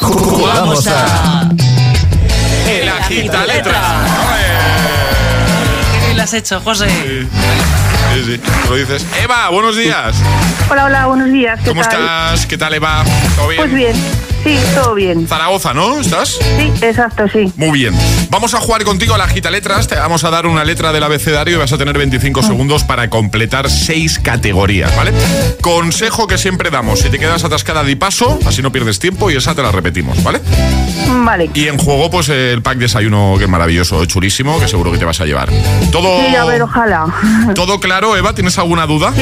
Jugamos 0.02 0.88
a. 0.88 1.50
El 2.70 2.90
Agita 2.90 3.46
Letras. 3.46 4.10
Qué 5.92 6.06
bien 6.06 6.18
lo 6.18 6.24
has 6.24 6.34
hecho, 6.34 6.62
José. 6.62 6.88
Sí, 6.90 8.24
sí, 8.26 8.42
lo 8.70 8.76
dices. 8.76 9.06
Eva, 9.24 9.50
buenos 9.50 9.76
días. 9.76 10.16
Hola, 10.70 10.86
hola, 10.86 11.06
buenos 11.08 11.32
días. 11.32 11.60
¿Qué 11.60 11.70
¿Cómo 11.70 11.82
tal? 11.82 12.02
estás? 12.02 12.46
¿Qué 12.46 12.58
tal, 12.58 12.74
Eva? 12.74 13.04
¿Todo 13.36 13.48
bien? 13.48 13.62
Pues 13.62 13.74
bien, 13.74 13.96
sí, 14.44 14.58
todo 14.76 14.96
bien. 14.96 15.28
Zaragoza, 15.28 15.74
¿no? 15.74 16.00
¿Estás? 16.00 16.40
Sí, 16.58 16.72
exacto, 16.82 17.26
sí. 17.32 17.52
Muy 17.56 17.80
bien. 17.80 17.94
Vamos 18.30 18.54
a 18.54 18.60
jugar 18.60 18.84
contigo 18.84 19.16
a 19.16 19.18
la 19.18 19.28
gita 19.28 19.50
letras. 19.50 19.88
Te 19.88 19.96
vamos 19.96 20.24
a 20.24 20.30
dar 20.30 20.46
una 20.46 20.64
letra 20.64 20.92
del 20.94 21.04
abecedario 21.04 21.56
y 21.56 21.60
vas 21.60 21.74
a 21.74 21.78
tener 21.78 21.98
25 21.98 22.44
segundos 22.44 22.84
para 22.84 23.10
completar 23.10 23.70
seis 23.70 24.20
categorías, 24.20 24.96
¿vale? 24.96 25.12
Consejo 25.62 26.28
que 26.28 26.38
siempre 26.38 26.70
damos. 26.70 27.00
Si 27.00 27.10
te 27.10 27.20
quedas 27.20 27.44
atascada, 27.44 27.84
di 27.84 27.96
paso, 27.96 28.40
así 28.46 28.62
no 28.62 28.72
pierdes 28.72 29.00
tiempo 29.00 29.32
y 29.32 29.36
esa 29.36 29.56
te 29.56 29.62
la 29.62 29.72
repetimos, 29.72 30.22
¿vale? 30.24 30.42
Vale. 31.24 31.50
Y 31.54 31.68
en 31.68 31.78
juego, 31.78 32.10
pues 32.10 32.30
el 32.30 32.62
pack 32.62 32.78
desayuno 32.78 33.36
que 33.38 33.46
es 33.46 33.50
maravilloso, 33.50 34.04
chulísimo, 34.06 34.60
que 34.60 34.68
seguro 34.68 34.92
que 34.92 34.98
te 34.98 35.06
vas 35.06 35.20
a 35.22 35.26
llevar. 35.26 35.50
Todo, 35.92 36.20
Sí, 36.28 36.36
a 36.36 36.46
ver, 36.46 36.62
ojalá. 36.62 37.06
todo 37.56 37.80
claro, 37.80 38.16
Eva. 38.18 38.34
¿Tienes 38.34 38.58
alguna 38.58 38.86
duda? 38.86 39.14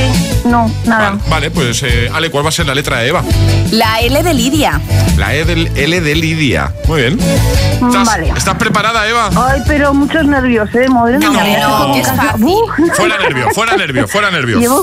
No, 0.46 0.72
nada. 0.86 1.18
Vale, 1.30 1.52
pues 1.52 1.84
eh, 1.84 2.10
Ale, 2.14 2.30
¿cuál 2.32 2.46
va 2.46 2.50
a 2.50 2.52
ser 2.54 2.66
la 2.66 2.76
letra 2.76 3.00
de 3.00 3.10
Eva? 3.10 3.24
La 3.72 4.00
L 4.02 4.24
de 4.24 4.34
Lidia. 4.34 4.80
La 5.18 5.36
E 5.36 5.46
del 5.46 5.72
L 5.78 6.02
de 6.02 6.16
Lidia. 6.16 6.72
Muy 6.88 7.02
bien. 7.02 7.20
¿Estás, 7.20 8.08
Vale. 8.08 8.34
¿estás 8.36 8.56
preparada, 8.56 9.08
Eva? 9.08 9.30
Ay, 9.36 9.62
pero 9.68 9.94
muchos 9.94 10.26
nervios, 10.26 10.70
¿eh? 10.76 10.88
Madre 10.90 11.18
mía, 11.20 11.30
No, 11.68 11.96
es 11.96 12.08
fácil. 12.08 12.48
Fuera 12.96 13.18
nervio, 13.18 13.50
fuera 13.54 13.76
nervio, 13.78 14.08
fuera 14.08 14.32
nervio. 14.32 14.60
Llevo 14.60 14.82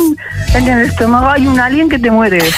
en 0.55 0.69
el 0.69 0.87
estómago 0.89 1.29
hay 1.29 1.47
un 1.47 1.59
alien 1.61 1.89
que 1.89 1.99
te 1.99 2.11
muere. 2.11 2.39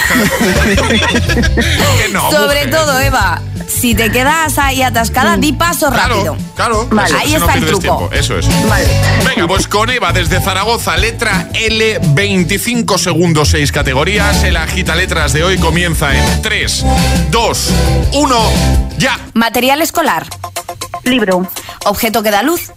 Que 0.91 2.13
no, 2.13 2.29
Sobre 2.31 2.65
mujer. 2.65 2.71
todo, 2.71 2.99
Eva, 2.99 3.41
si 3.71 3.95
te 3.95 4.11
quedas 4.11 4.57
ahí 4.57 4.81
atascada, 4.81 5.37
di 5.37 5.53
paso 5.53 5.89
rápido. 5.89 6.35
Claro, 6.55 6.87
Vale. 6.91 7.09
eso, 7.09 7.17
Ahí 7.17 7.31
no 7.31 7.37
está 7.37 7.53
el 7.53 7.59
pierdes 7.61 7.79
truco. 7.79 7.97
tiempo, 7.97 8.15
Eso 8.15 8.37
es. 8.37 8.67
Vale. 8.67 8.87
Venga, 9.25 9.47
pues 9.47 9.67
con 9.67 9.89
Eva 9.89 10.11
desde 10.13 10.39
Zaragoza, 10.41 10.97
letra 10.97 11.47
L, 11.53 11.99
25 12.09 12.97
segundos, 12.97 13.49
6 13.49 13.71
categorías. 13.71 14.43
El 14.43 14.57
agita 14.57 14.95
letras 14.95 15.33
de 15.33 15.43
hoy 15.43 15.57
comienza 15.57 16.15
en 16.15 16.41
3, 16.41 16.85
2, 17.31 17.69
1, 18.13 18.39
ya. 18.97 19.17
Material 19.33 19.81
escolar. 19.81 20.27
Libro. 21.03 21.47
Objeto 21.85 22.21
que 22.21 22.31
da 22.31 22.43
luz. 22.43 22.71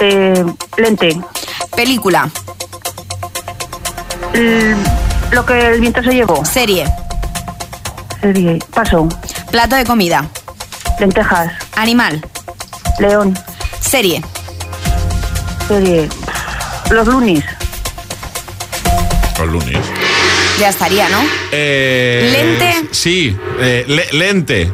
Eh, 0.00 0.44
lente. 0.76 1.20
Película. 1.76 2.30
L- 4.32 4.76
lo 5.32 5.44
que 5.46 5.66
el 5.74 5.80
viento 5.80 6.02
se 6.02 6.12
llevó. 6.12 6.44
Serie. 6.44 6.86
Serie. 8.20 8.58
Paso. 8.74 9.08
Plato 9.50 9.76
de 9.76 9.84
comida. 9.84 10.28
Lentejas. 10.98 11.52
Animal. 11.76 12.24
León. 12.98 13.38
Serie. 13.80 14.22
Serie. 15.68 16.08
Los 16.90 17.06
lunis. 17.06 17.44
Los 19.38 19.48
lunes. 19.48 19.78
Ya 20.58 20.68
estaría, 20.68 21.08
¿no? 21.08 21.18
Eh, 21.52 22.28
¿Lente? 22.60 22.88
Sí, 22.92 23.34
eh, 23.60 23.84
le- 23.88 24.08
lente. 24.12 24.70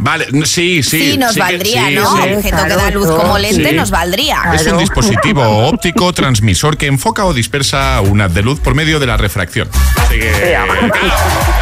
Vale, 0.00 0.26
sí, 0.44 0.80
sí. 0.84 1.12
Sí, 1.12 1.18
nos 1.18 1.36
valdría, 1.36 1.86
sí, 1.88 1.94
¿no? 1.96 2.22
sí. 2.22 2.32
Objeto 2.34 2.64
que 2.68 2.74
da 2.76 2.90
luz 2.92 3.08
como 3.10 3.36
lente 3.36 3.70
Sí. 3.70 3.74
nos 3.74 3.90
valdría. 3.90 4.40
Es 4.54 4.64
un 4.68 4.78
dispositivo 4.78 5.42
óptico 5.68 6.12
transmisor 6.12 6.76
que 6.76 6.86
enfoca 6.86 7.24
o 7.24 7.34
dispersa 7.34 8.00
un 8.02 8.20
haz 8.20 8.32
de 8.32 8.42
luz 8.42 8.60
por 8.60 8.76
medio 8.76 9.00
de 9.00 9.06
la 9.06 9.16
refracción. 9.16 9.68
Así 9.96 10.20
que. 10.20 10.30
claro, 10.30 10.72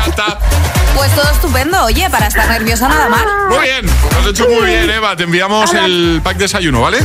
ya 0.05 0.11
está. 0.11 0.39
Pues 0.97 1.15
todo 1.15 1.31
estupendo, 1.31 1.85
oye, 1.85 2.09
para 2.11 2.27
estar 2.27 2.49
nerviosa 2.49 2.89
nada 2.89 3.09
mal. 3.09 3.25
Muy 3.51 3.59
bien, 3.61 3.87
lo 4.13 4.19
has 4.21 4.27
hecho 4.27 4.49
muy 4.49 4.67
bien, 4.67 4.91
Eva. 4.91 5.15
Te 5.17 5.25
enviamos 5.25 5.73
el 5.75 6.21
pack 6.25 6.39
desayuno, 6.39 6.81
¿vale? 6.81 6.99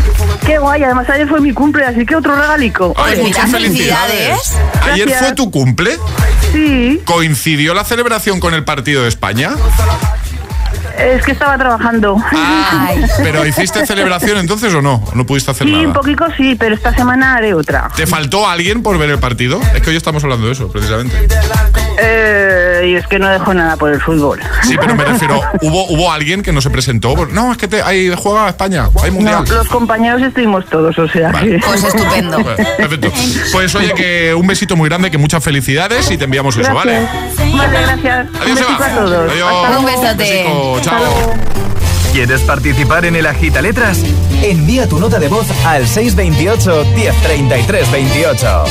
Qué 0.46 0.58
guay, 0.58 0.84
además 0.84 1.10
ayer 1.10 1.28
fue 1.28 1.42
mi 1.42 1.52
cumple, 1.54 1.86
así 1.86 2.06
que 2.06 2.16
otro 2.16 2.36
regalico. 2.36 2.94
Ay, 2.98 3.22
muchas 3.22 3.52
felicidades. 3.52 4.56
Ayer 4.84 5.08
Gracias. 5.08 5.20
fue 5.20 5.36
tu 5.36 5.52
cumple. 5.52 5.98
Sí, 6.54 7.02
¿Coincidió 7.06 7.74
la 7.74 7.84
celebración 7.84 8.40
con 8.40 8.54
el 8.54 8.64
partido 8.64 9.04
de 9.04 9.10
España? 9.10 9.52
es 10.98 11.24
que 11.26 11.32
estaba 11.32 11.58
trabajando. 11.58 12.18
¿Pero 13.24 13.46
hiciste 13.46 13.86
celebración 13.88 14.38
entonces 14.38 14.72
o 14.74 14.82
no? 14.84 15.04
¿No 15.16 15.26
pudiste 15.26 15.50
hacer 15.52 15.66
Sí, 15.68 15.74
un 15.74 15.82
nada? 15.84 15.94
poquito 15.96 16.26
sí, 16.38 16.56
pero 16.56 16.76
esta 16.76 16.94
semana 16.94 17.36
haré 17.36 17.54
otra. 17.56 17.90
¿Te 17.96 18.06
faltó 18.06 18.48
alguien 18.48 18.84
por 18.84 18.98
ver 19.00 19.10
el 19.10 19.18
partido? 19.20 19.60
Es 19.74 19.82
que 19.82 19.90
hoy 19.90 19.96
estamos 19.96 20.24
hablando 20.24 20.46
de 20.48 20.54
eso, 20.54 20.72
precisamente. 20.72 21.28
Eh, 21.98 22.88
y 22.88 22.96
es 22.96 23.06
que 23.08 23.20
no 23.20 23.30
dejo 23.30 23.54
nada 23.54 23.76
por 23.78 23.92
el 23.92 24.02
fútbol. 24.02 24.40
Sí, 24.64 24.76
pero 24.80 24.96
me 24.96 25.04
refiero, 25.04 25.40
¿hubo, 25.62 25.86
hubo 25.88 26.12
alguien 26.12 26.42
que 26.42 26.52
no 26.52 26.62
se 26.62 26.70
presentó? 26.70 27.14
No, 27.28 27.52
es 27.52 27.58
que 27.58 27.68
te, 27.68 27.82
hay, 27.82 28.12
juega 28.16 28.50
España, 28.50 28.90
hay 29.04 29.12
No, 29.12 29.18
mundial. 29.18 29.44
los 29.48 29.68
compañeros 29.68 30.22
estuvimos 30.22 30.66
todos, 30.66 30.98
o 30.98 31.08
sea 31.08 31.32
que... 31.32 31.60
Pues 31.66 31.84
estupendo. 31.84 32.40
Bueno, 32.40 32.56
Perfecto. 32.78 33.12
Pues 33.52 33.76
oye, 33.76 33.94
que 33.94 34.34
un 34.34 34.48
besito 34.48 34.76
muy 34.76 34.90
grande, 34.90 35.12
que 35.12 35.18
muchas 35.18 35.44
felicidades 35.44 36.10
y 36.12 36.18
te 36.18 36.26
enviamos 36.26 36.58
eso, 36.58 36.74
¿vale? 36.74 37.06
Vale, 37.56 37.82
gracias. 37.82 38.28
Adiós, 38.42 38.50
un 38.50 38.56
besito 38.56 38.84
a 38.84 38.90
todos. 38.96 39.32
Adiós. 39.32 39.52
Hasta 39.54 39.70
luego. 39.70 39.80
Un 39.80 39.86
besote. 39.86 40.46
Chao. 40.82 41.34
¿Quieres 42.14 42.42
participar 42.42 43.06
en 43.06 43.16
el 43.16 43.26
Agita 43.26 43.62
Letras? 43.62 44.00
Envía 44.42 44.88
tu 44.88 45.00
nota 45.00 45.18
de 45.20 45.30
voz 45.30 45.48
al 45.66 45.88
628 45.88 46.86
1033 46.96 47.92
28. 47.92 48.64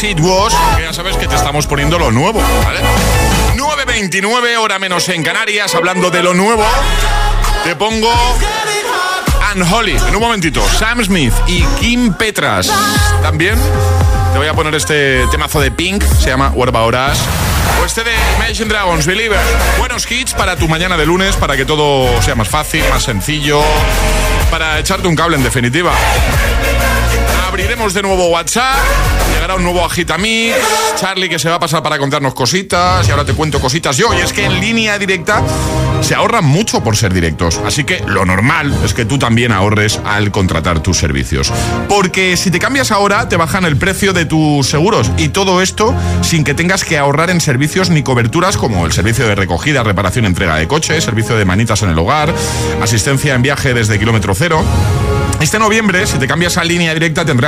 Wash, 0.00 0.54
que 0.76 0.82
ya 0.82 0.92
sabes 0.92 1.16
que 1.16 1.26
te 1.26 1.34
estamos 1.34 1.66
poniendo 1.66 1.98
lo 1.98 2.12
nuevo, 2.12 2.40
¿vale? 2.64 2.78
9.29, 3.56 4.56
hora 4.58 4.78
menos 4.78 5.08
en 5.08 5.24
Canarias, 5.24 5.74
hablando 5.74 6.08
de 6.12 6.22
lo 6.22 6.34
nuevo. 6.34 6.64
Te 7.64 7.74
pongo 7.74 8.08
Unholy. 9.56 9.96
En 9.96 10.14
un 10.14 10.20
momentito, 10.20 10.64
Sam 10.78 11.04
Smith 11.04 11.34
y 11.48 11.64
Kim 11.80 12.14
Petras. 12.14 12.72
También 13.22 13.58
te 14.32 14.38
voy 14.38 14.46
a 14.46 14.54
poner 14.54 14.72
este 14.76 15.26
temazo 15.32 15.60
de 15.60 15.72
Pink, 15.72 16.04
se 16.04 16.30
llama 16.30 16.52
What 16.54 16.68
About 16.68 16.94
Us. 16.94 17.18
O 17.82 17.84
este 17.84 18.04
de 18.04 18.12
Imagine 18.36 18.68
Dragons, 18.68 19.04
Believer. 19.04 19.40
Buenos 19.78 20.08
hits 20.08 20.32
para 20.32 20.54
tu 20.54 20.68
mañana 20.68 20.96
de 20.96 21.06
lunes, 21.06 21.34
para 21.34 21.56
que 21.56 21.64
todo 21.64 22.22
sea 22.22 22.36
más 22.36 22.48
fácil, 22.48 22.84
más 22.88 23.02
sencillo, 23.02 23.60
para 24.48 24.78
echarte 24.78 25.08
un 25.08 25.16
cable 25.16 25.36
en 25.36 25.42
definitiva. 25.42 25.90
Abriremos 27.58 27.92
de 27.92 28.02
nuevo 28.02 28.28
WhatsApp, 28.28 28.76
llegará 29.34 29.56
un 29.56 29.64
nuevo 29.64 29.84
Agitamix, 29.84 30.54
Charlie 30.94 31.28
que 31.28 31.40
se 31.40 31.48
va 31.48 31.56
a 31.56 31.58
pasar 31.58 31.82
para 31.82 31.98
contarnos 31.98 32.32
cositas 32.32 33.08
y 33.08 33.10
ahora 33.10 33.24
te 33.24 33.34
cuento 33.34 33.58
cositas 33.58 33.96
yo. 33.96 34.14
Y 34.14 34.18
es 34.18 34.32
que 34.32 34.44
en 34.44 34.60
línea 34.60 34.96
directa 34.96 35.42
se 36.00 36.14
ahorran 36.14 36.44
mucho 36.44 36.84
por 36.84 36.96
ser 36.96 37.12
directos, 37.12 37.60
así 37.66 37.82
que 37.82 38.00
lo 38.06 38.24
normal 38.24 38.72
es 38.84 38.94
que 38.94 39.04
tú 39.04 39.18
también 39.18 39.50
ahorres 39.50 40.00
al 40.04 40.30
contratar 40.30 40.84
tus 40.84 40.98
servicios. 40.98 41.52
Porque 41.88 42.36
si 42.36 42.52
te 42.52 42.60
cambias 42.60 42.92
ahora 42.92 43.28
te 43.28 43.36
bajan 43.36 43.64
el 43.64 43.76
precio 43.76 44.12
de 44.12 44.24
tus 44.24 44.68
seguros 44.68 45.10
y 45.16 45.30
todo 45.30 45.60
esto 45.60 45.92
sin 46.22 46.44
que 46.44 46.54
tengas 46.54 46.84
que 46.84 46.96
ahorrar 46.96 47.28
en 47.28 47.40
servicios 47.40 47.90
ni 47.90 48.04
coberturas 48.04 48.56
como 48.56 48.86
el 48.86 48.92
servicio 48.92 49.26
de 49.26 49.34
recogida, 49.34 49.82
reparación, 49.82 50.26
entrega 50.26 50.54
de 50.54 50.68
coche, 50.68 51.00
servicio 51.00 51.36
de 51.36 51.44
manitas 51.44 51.82
en 51.82 51.90
el 51.90 51.98
hogar, 51.98 52.32
asistencia 52.80 53.34
en 53.34 53.42
viaje 53.42 53.74
desde 53.74 53.98
kilómetro 53.98 54.32
cero. 54.36 54.64
Este 55.40 55.60
noviembre, 55.60 56.04
si 56.04 56.18
te 56.18 56.26
cambias 56.26 56.56
a 56.58 56.64
línea 56.64 56.92
directa, 56.92 57.24
tendrás 57.24 57.47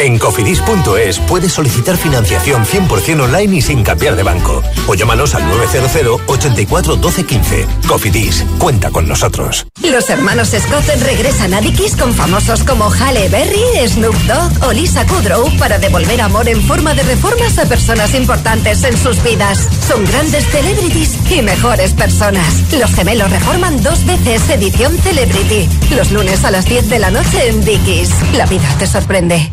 En 0.00 0.18
cofidis.es 0.18 1.18
puedes 1.20 1.52
solicitar 1.52 1.96
financiación 1.96 2.64
100% 2.64 3.20
online 3.20 3.56
y 3.56 3.60
sin 3.60 3.84
cambiar 3.84 4.16
de 4.16 4.22
banco. 4.22 4.62
O 4.88 4.94
llámanos 4.94 5.34
al 5.34 5.46
900 5.46 6.22
84 6.26 6.96
12 6.96 7.26
15. 7.26 7.66
Cofidis, 7.86 8.44
cuenta 8.58 8.90
con 8.90 9.06
nosotros. 9.06 9.66
Los 9.82 10.08
hermanos 10.08 10.48
Scott 10.48 10.86
regresan 11.02 11.54
a 11.54 11.60
Dickies 11.60 11.96
con 11.96 12.14
famosos 12.14 12.64
como 12.64 12.90
Halle 12.90 13.28
Berry, 13.28 13.88
Snoop 13.88 14.14
Dogg 14.22 14.68
o 14.68 14.72
Lisa 14.72 15.06
Kudrow 15.06 15.48
para 15.58 15.78
devolver 15.78 16.20
amor 16.20 16.48
en 16.48 16.62
forma 16.62 16.94
de 16.94 17.02
reformas 17.02 17.58
a 17.58 17.66
personas 17.66 18.14
importantes 18.14 18.82
en 18.84 18.96
sus 18.96 19.22
vidas. 19.22 19.68
Son 19.86 20.04
grandes 20.06 20.46
celebrities 20.46 21.16
y 21.30 21.42
mejores 21.42 21.92
personas. 21.92 22.72
Los 22.72 22.92
gemelos 22.94 23.30
reforman 23.30 23.82
dos 23.82 24.04
veces 24.06 24.48
edición 24.48 24.96
Celebrity. 24.98 25.68
Los 25.94 26.10
lunes 26.10 26.44
a 26.44 26.50
las 26.50 26.64
10 26.64 26.88
de 26.88 26.98
la 26.98 27.10
noche 27.10 27.48
en 27.48 27.64
Dickies. 27.64 28.10
La 28.32 28.46
vida 28.46 28.68
te 28.78 28.86
sorprende. 28.86 29.52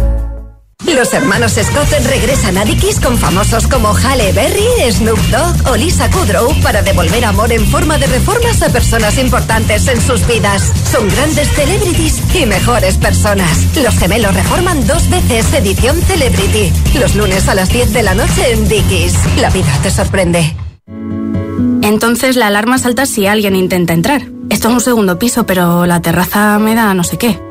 Los 0.85 1.13
hermanos 1.13 1.53
Scott 1.53 1.89
regresan 2.07 2.57
a 2.57 2.65
Dickies 2.65 2.99
con 2.99 3.17
famosos 3.17 3.67
como 3.67 3.93
Halle 3.93 4.31
Berry, 4.33 4.91
Snoop 4.91 5.19
Dogg 5.29 5.71
o 5.71 5.75
Lisa 5.75 6.09
Kudrow 6.09 6.53
para 6.61 6.81
devolver 6.81 7.23
amor 7.23 7.51
en 7.51 7.65
forma 7.67 7.97
de 7.97 8.07
reformas 8.07 8.61
a 8.61 8.69
personas 8.69 9.17
importantes 9.17 9.87
en 9.87 10.01
sus 10.01 10.25
vidas. 10.27 10.71
Son 10.91 11.07
grandes 11.07 11.47
celebrities 11.49 12.21
y 12.35 12.45
mejores 12.45 12.97
personas. 12.97 13.77
Los 13.77 13.97
gemelos 13.97 14.33
reforman 14.33 14.85
dos 14.87 15.09
veces 15.09 15.53
edición 15.53 16.01
Celebrity. 16.01 16.73
Los 16.99 17.15
lunes 17.15 17.47
a 17.47 17.55
las 17.55 17.69
10 17.69 17.93
de 17.93 18.03
la 18.03 18.15
noche 18.15 18.51
en 18.51 18.67
Dickies. 18.67 19.13
La 19.37 19.49
vida 19.49 19.71
te 19.83 19.91
sorprende. 19.91 20.55
Entonces 21.83 22.35
la 22.35 22.47
alarma 22.47 22.77
salta 22.77 23.05
si 23.05 23.27
alguien 23.27 23.55
intenta 23.55 23.93
entrar. 23.93 24.23
Esto 24.49 24.67
es 24.67 24.73
un 24.73 24.81
segundo 24.81 25.17
piso, 25.17 25.45
pero 25.45 25.85
la 25.85 26.01
terraza 26.01 26.59
me 26.59 26.75
da 26.75 26.93
no 26.93 27.03
sé 27.03 27.17
qué. 27.17 27.50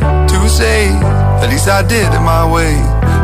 say? 0.51 0.91
At 1.39 1.47
least 1.49 1.67
I 1.67 1.81
did 1.81 2.11
it 2.11 2.19
my 2.19 2.43
way. 2.43 2.75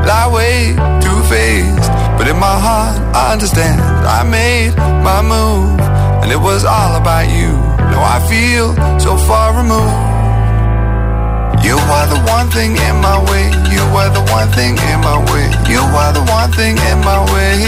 Lie 0.07 0.31
way 0.31 0.55
too 1.03 1.19
faced, 1.27 1.91
but 2.15 2.25
in 2.31 2.39
my 2.39 2.55
heart 2.55 2.95
I 3.13 3.33
understand. 3.35 3.81
I 4.07 4.23
made 4.23 4.71
my 5.03 5.19
move, 5.21 5.75
and 6.23 6.31
it 6.31 6.39
was 6.39 6.63
all 6.63 6.95
about 6.95 7.27
you. 7.27 7.51
Now 7.91 8.01
I 8.01 8.23
feel 8.31 8.71
so 8.97 9.19
far 9.27 9.51
removed. 9.59 10.15
You 11.67 11.75
are 11.75 12.07
the 12.07 12.21
one 12.31 12.47
thing 12.49 12.71
in 12.79 12.95
my 13.03 13.19
way. 13.27 13.51
You 13.67 13.83
are 13.99 14.09
the 14.09 14.23
one 14.31 14.47
thing 14.55 14.79
in 14.79 14.99
my 15.03 15.19
way. 15.27 15.47
You 15.67 15.83
are 15.83 16.13
the 16.15 16.23
one 16.31 16.51
thing 16.55 16.79
in 16.79 16.97
my 17.03 17.19
way. 17.35 17.59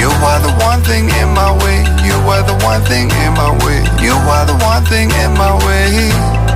You 0.00 0.08
are 0.08 0.40
the 0.40 0.54
one 0.64 0.80
thing 0.80 1.04
in 1.20 1.28
my 1.36 1.52
way. 1.60 1.84
You 2.08 2.16
are 2.32 2.42
the 2.42 2.56
one 2.64 2.80
thing 2.88 3.10
in 3.10 3.30
my 3.36 3.52
way. 3.64 3.84
You 4.00 4.16
are 4.16 4.46
the 4.48 4.56
one 4.64 4.84
thing 4.88 5.10
in 5.10 5.30
my 5.36 5.52
way. 5.66 6.49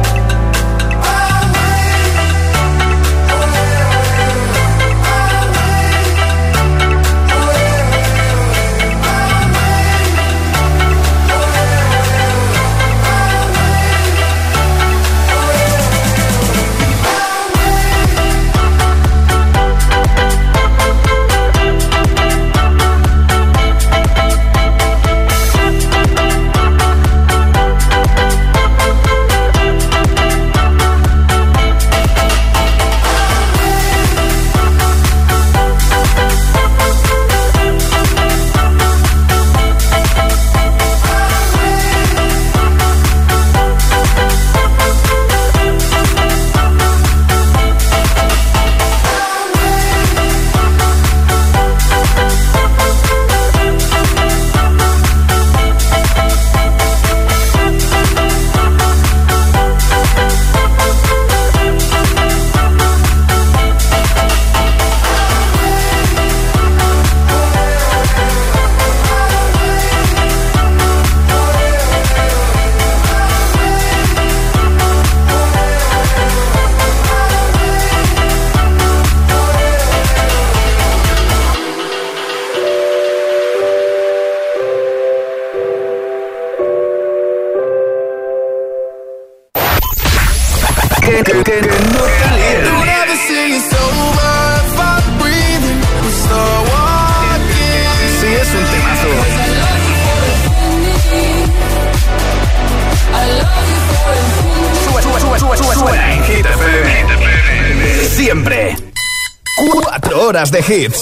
Horas 110.34 110.50
de 110.50 110.58
hits. 110.58 111.00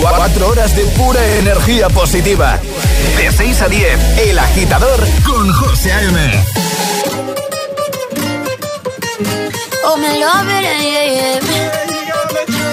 4 0.00 0.48
horas 0.48 0.76
de 0.76 0.84
pura 0.96 1.20
energía 1.38 1.88
positiva. 1.88 2.56
De 3.16 3.32
6 3.32 3.62
a 3.62 3.68
10, 3.68 4.18
El 4.28 4.38
Agitador 4.38 5.00
con 5.26 5.52
José 5.52 5.90
A.M. 5.92 6.44
Oh, 9.84 9.96
me 9.96 10.20
love 10.20 10.48
it, 10.50 10.62
yeah, 10.62 11.04
yeah. 11.16 11.40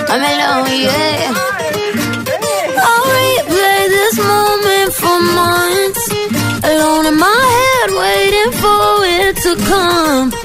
I'm 0.07 0.23
in 0.23 0.37
love, 0.37 0.69
yeah. 0.69 1.33
I'll 2.77 3.05
replay 3.15 3.89
this 3.89 4.17
moment 4.19 4.93
for 4.93 5.19
months. 5.19 6.11
Alone 6.63 7.07
in 7.07 7.17
my 7.17 7.41
head, 7.57 7.89
waiting 7.89 8.51
for 8.61 9.03
it 9.03 9.35
to 9.41 9.55
come. 9.65 10.44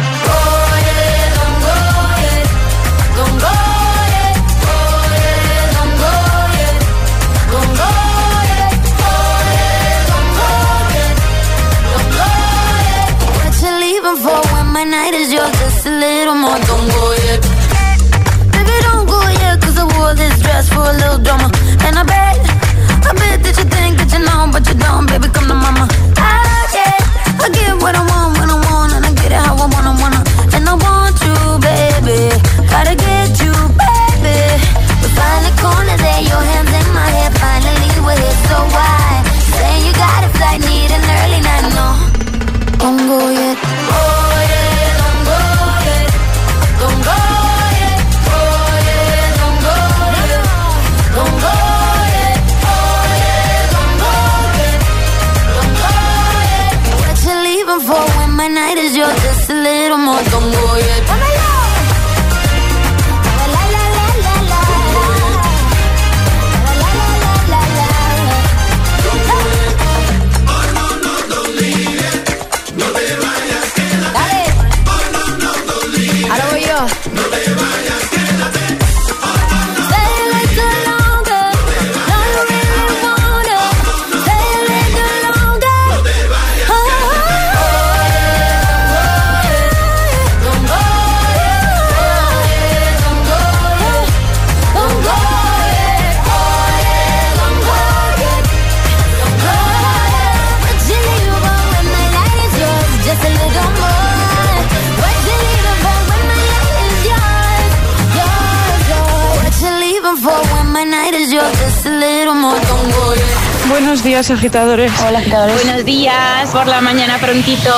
Agitadores. 114.31 114.91
Hola, 115.01 115.19
agitadores. 115.19 115.63
Buenos 115.63 115.85
días, 115.85 116.49
por 116.51 116.67
la 116.67 116.81
mañana 116.81 117.17
prontito. 117.17 117.69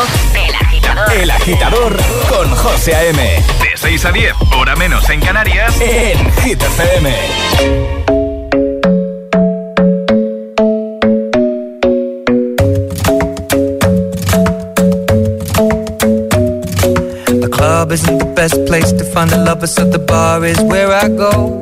El 1.20 1.32
Agitador 1.32 1.97
con 2.30 2.49
José 2.56 2.95
A.M. 2.95 3.22
De 3.22 3.78
6 3.78 4.06
a 4.06 4.12
10, 4.12 4.34
hora 4.58 4.76
menos 4.76 5.10
en 5.10 5.20
Canarias, 5.20 5.76
en 5.82 6.32
Hit 6.43 6.62
FM. 6.62 7.14
The 17.41 17.49
club 17.49 17.91
isn't 17.91 18.20
the 18.20 18.32
best 18.36 18.66
place 18.66 18.91
to 18.93 19.04
find 19.04 19.30
the 19.30 19.38
lovers, 19.38 19.74
so 19.74 19.86
the 19.86 19.99
bar 19.99 20.45
is 20.45 20.60
where 20.62 20.91
I 20.91 21.08
go. 21.10 21.62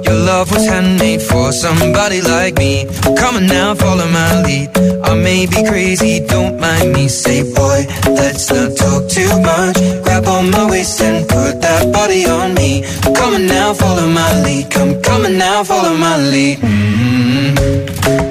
Your 0.11 0.25
love 0.25 0.51
was 0.51 0.67
handmade 0.67 1.21
for 1.21 1.53
somebody 1.53 2.21
like 2.21 2.57
me. 2.57 2.85
Come 3.15 3.37
on 3.37 3.45
now, 3.47 3.73
follow 3.75 4.05
my 4.09 4.41
lead. 4.43 4.69
I 5.05 5.15
may 5.15 5.45
be 5.45 5.63
crazy, 5.63 6.19
don't 6.27 6.59
mind 6.59 6.91
me. 6.91 7.07
Say, 7.07 7.43
boy, 7.43 7.85
let's 8.19 8.51
not 8.51 8.75
talk 8.75 9.07
too 9.07 9.31
much. 9.39 9.77
Grab 10.03 10.25
on 10.25 10.51
my 10.51 10.69
waist 10.69 10.99
and 10.99 11.25
put 11.29 11.61
that 11.61 11.93
body 11.93 12.25
on 12.25 12.53
me. 12.55 12.83
Come 13.15 13.35
on 13.35 13.45
now, 13.45 13.73
follow 13.73 14.09
my 14.09 14.43
lead. 14.43 14.69
Come, 14.69 15.01
come 15.01 15.23
on 15.23 15.37
now, 15.37 15.63
follow 15.63 15.95
my 15.95 16.17
lead. 16.17 16.59
mm 16.59 18.30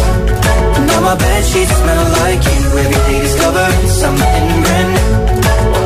My 1.11 1.17
bed 1.17 1.43
sheets 1.43 1.75
smell 1.75 2.05
like 2.23 2.41
you. 2.41 2.79
Every 2.79 2.95
day 2.95 3.19
discovering 3.19 3.87
something 3.89 4.61
brand 4.63 4.89
new. 4.95 5.11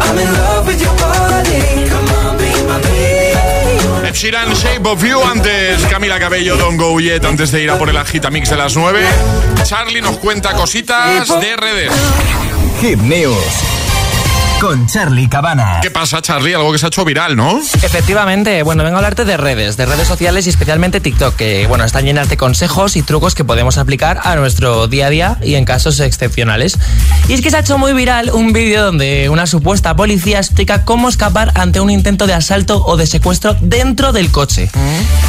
I'm 0.05 0.17
in 0.19 0.31
love 0.31 0.67
with 0.67 0.79
your 0.79 0.95
body. 1.01 1.61
Come 1.89 2.09
on, 2.19 2.37
be 2.37 2.51
my 2.69 2.79
baby. 2.85 4.07
Ed 4.07 4.13
Sheeran, 4.13 4.53
Shape 4.53 4.85
of 4.85 5.03
You, 5.03 5.19
antes 5.23 5.83
Camila 5.87 6.19
Cabello, 6.19 6.57
Don't 6.57 6.77
Go 6.77 6.99
Yet, 6.99 7.25
antes 7.25 7.51
de 7.51 7.63
ir 7.63 7.71
a 7.71 7.79
por 7.79 7.89
el 7.89 7.97
agitamix 7.97 8.51
de 8.51 8.57
las 8.57 8.75
9. 8.75 9.03
Charlie 9.63 10.01
nos 10.01 10.19
cuenta 10.19 10.53
cositas 10.53 11.27
de 11.41 11.57
redes. 11.57 11.91
Hit 12.81 12.99
News 12.99 13.84
con 14.59 14.87
Charlie 14.87 15.27
Cabana. 15.27 15.79
¿Qué 15.81 15.91
pasa, 15.91 16.21
Charlie? 16.21 16.53
Algo 16.53 16.71
que 16.71 16.77
se 16.77 16.85
ha 16.85 16.87
hecho 16.87 17.03
viral, 17.05 17.35
¿no? 17.35 17.59
Efectivamente, 17.59 18.63
bueno, 18.63 18.83
vengo 18.83 18.95
a 18.95 18.99
hablarte 18.99 19.25
de 19.25 19.37
redes, 19.37 19.77
de 19.77 19.85
redes 19.85 20.07
sociales 20.07 20.47
y 20.47 20.49
especialmente 20.49 20.99
TikTok, 21.01 21.35
que 21.35 21.67
bueno, 21.67 21.83
están 21.83 22.05
llenas 22.05 22.29
de 22.29 22.37
consejos 22.37 22.95
y 22.95 23.01
trucos 23.01 23.35
que 23.35 23.43
podemos 23.43 23.77
aplicar 23.77 24.19
a 24.23 24.35
nuestro 24.35 24.87
día 24.87 25.07
a 25.07 25.09
día 25.09 25.37
y 25.43 25.55
en 25.55 25.65
casos 25.65 25.99
excepcionales. 25.99 26.77
Y 27.27 27.33
es 27.33 27.41
que 27.41 27.49
se 27.49 27.57
ha 27.57 27.59
hecho 27.59 27.77
muy 27.77 27.93
viral 27.93 28.31
un 28.31 28.53
vídeo 28.53 28.85
donde 28.85 29.29
una 29.29 29.47
supuesta 29.47 29.95
policía 29.95 30.37
explica 30.37 30.85
cómo 30.85 31.09
escapar 31.09 31.51
ante 31.55 31.79
un 31.79 31.89
intento 31.89 32.27
de 32.27 32.33
asalto 32.33 32.83
o 32.85 32.97
de 32.97 33.07
secuestro 33.07 33.55
dentro 33.61 34.13
del 34.13 34.31
coche. 34.31 34.69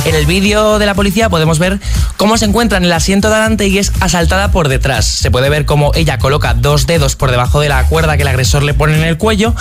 En 0.05 0.14
el 0.14 0.27
vídeo 0.27 0.79
de 0.79 0.87
la 0.87 0.95
policía 0.95 1.29
podemos 1.29 1.59
ver 1.59 1.81
cómo 2.16 2.39
se 2.39 2.45
encuentra 2.45 2.79
en 2.79 2.85
el 2.85 2.93
asiento 2.93 3.29
de 3.29 3.35
adelante 3.35 3.66
y 3.66 3.79
es 3.79 3.93
asaltada 4.01 4.51
por 4.51 4.68
detrás. 4.68 5.07
Se 5.07 5.31
puede 5.31 5.49
ver 5.49 5.66
cómo 5.66 5.93
ella 5.95 6.18
coloca 6.18 6.55
dos 6.55 6.87
dedos 6.87 7.16
por 7.16 7.31
debajo 7.31 7.61
de 7.61 7.68
la 7.68 7.85
cuerda 7.85 8.16
que 8.16 8.22
el 8.22 8.29
agresor 8.29 8.62
le 8.62 8.74
pone 8.74 8.97
en 8.97 9.05
el 9.05 9.16
cuello 9.19 9.55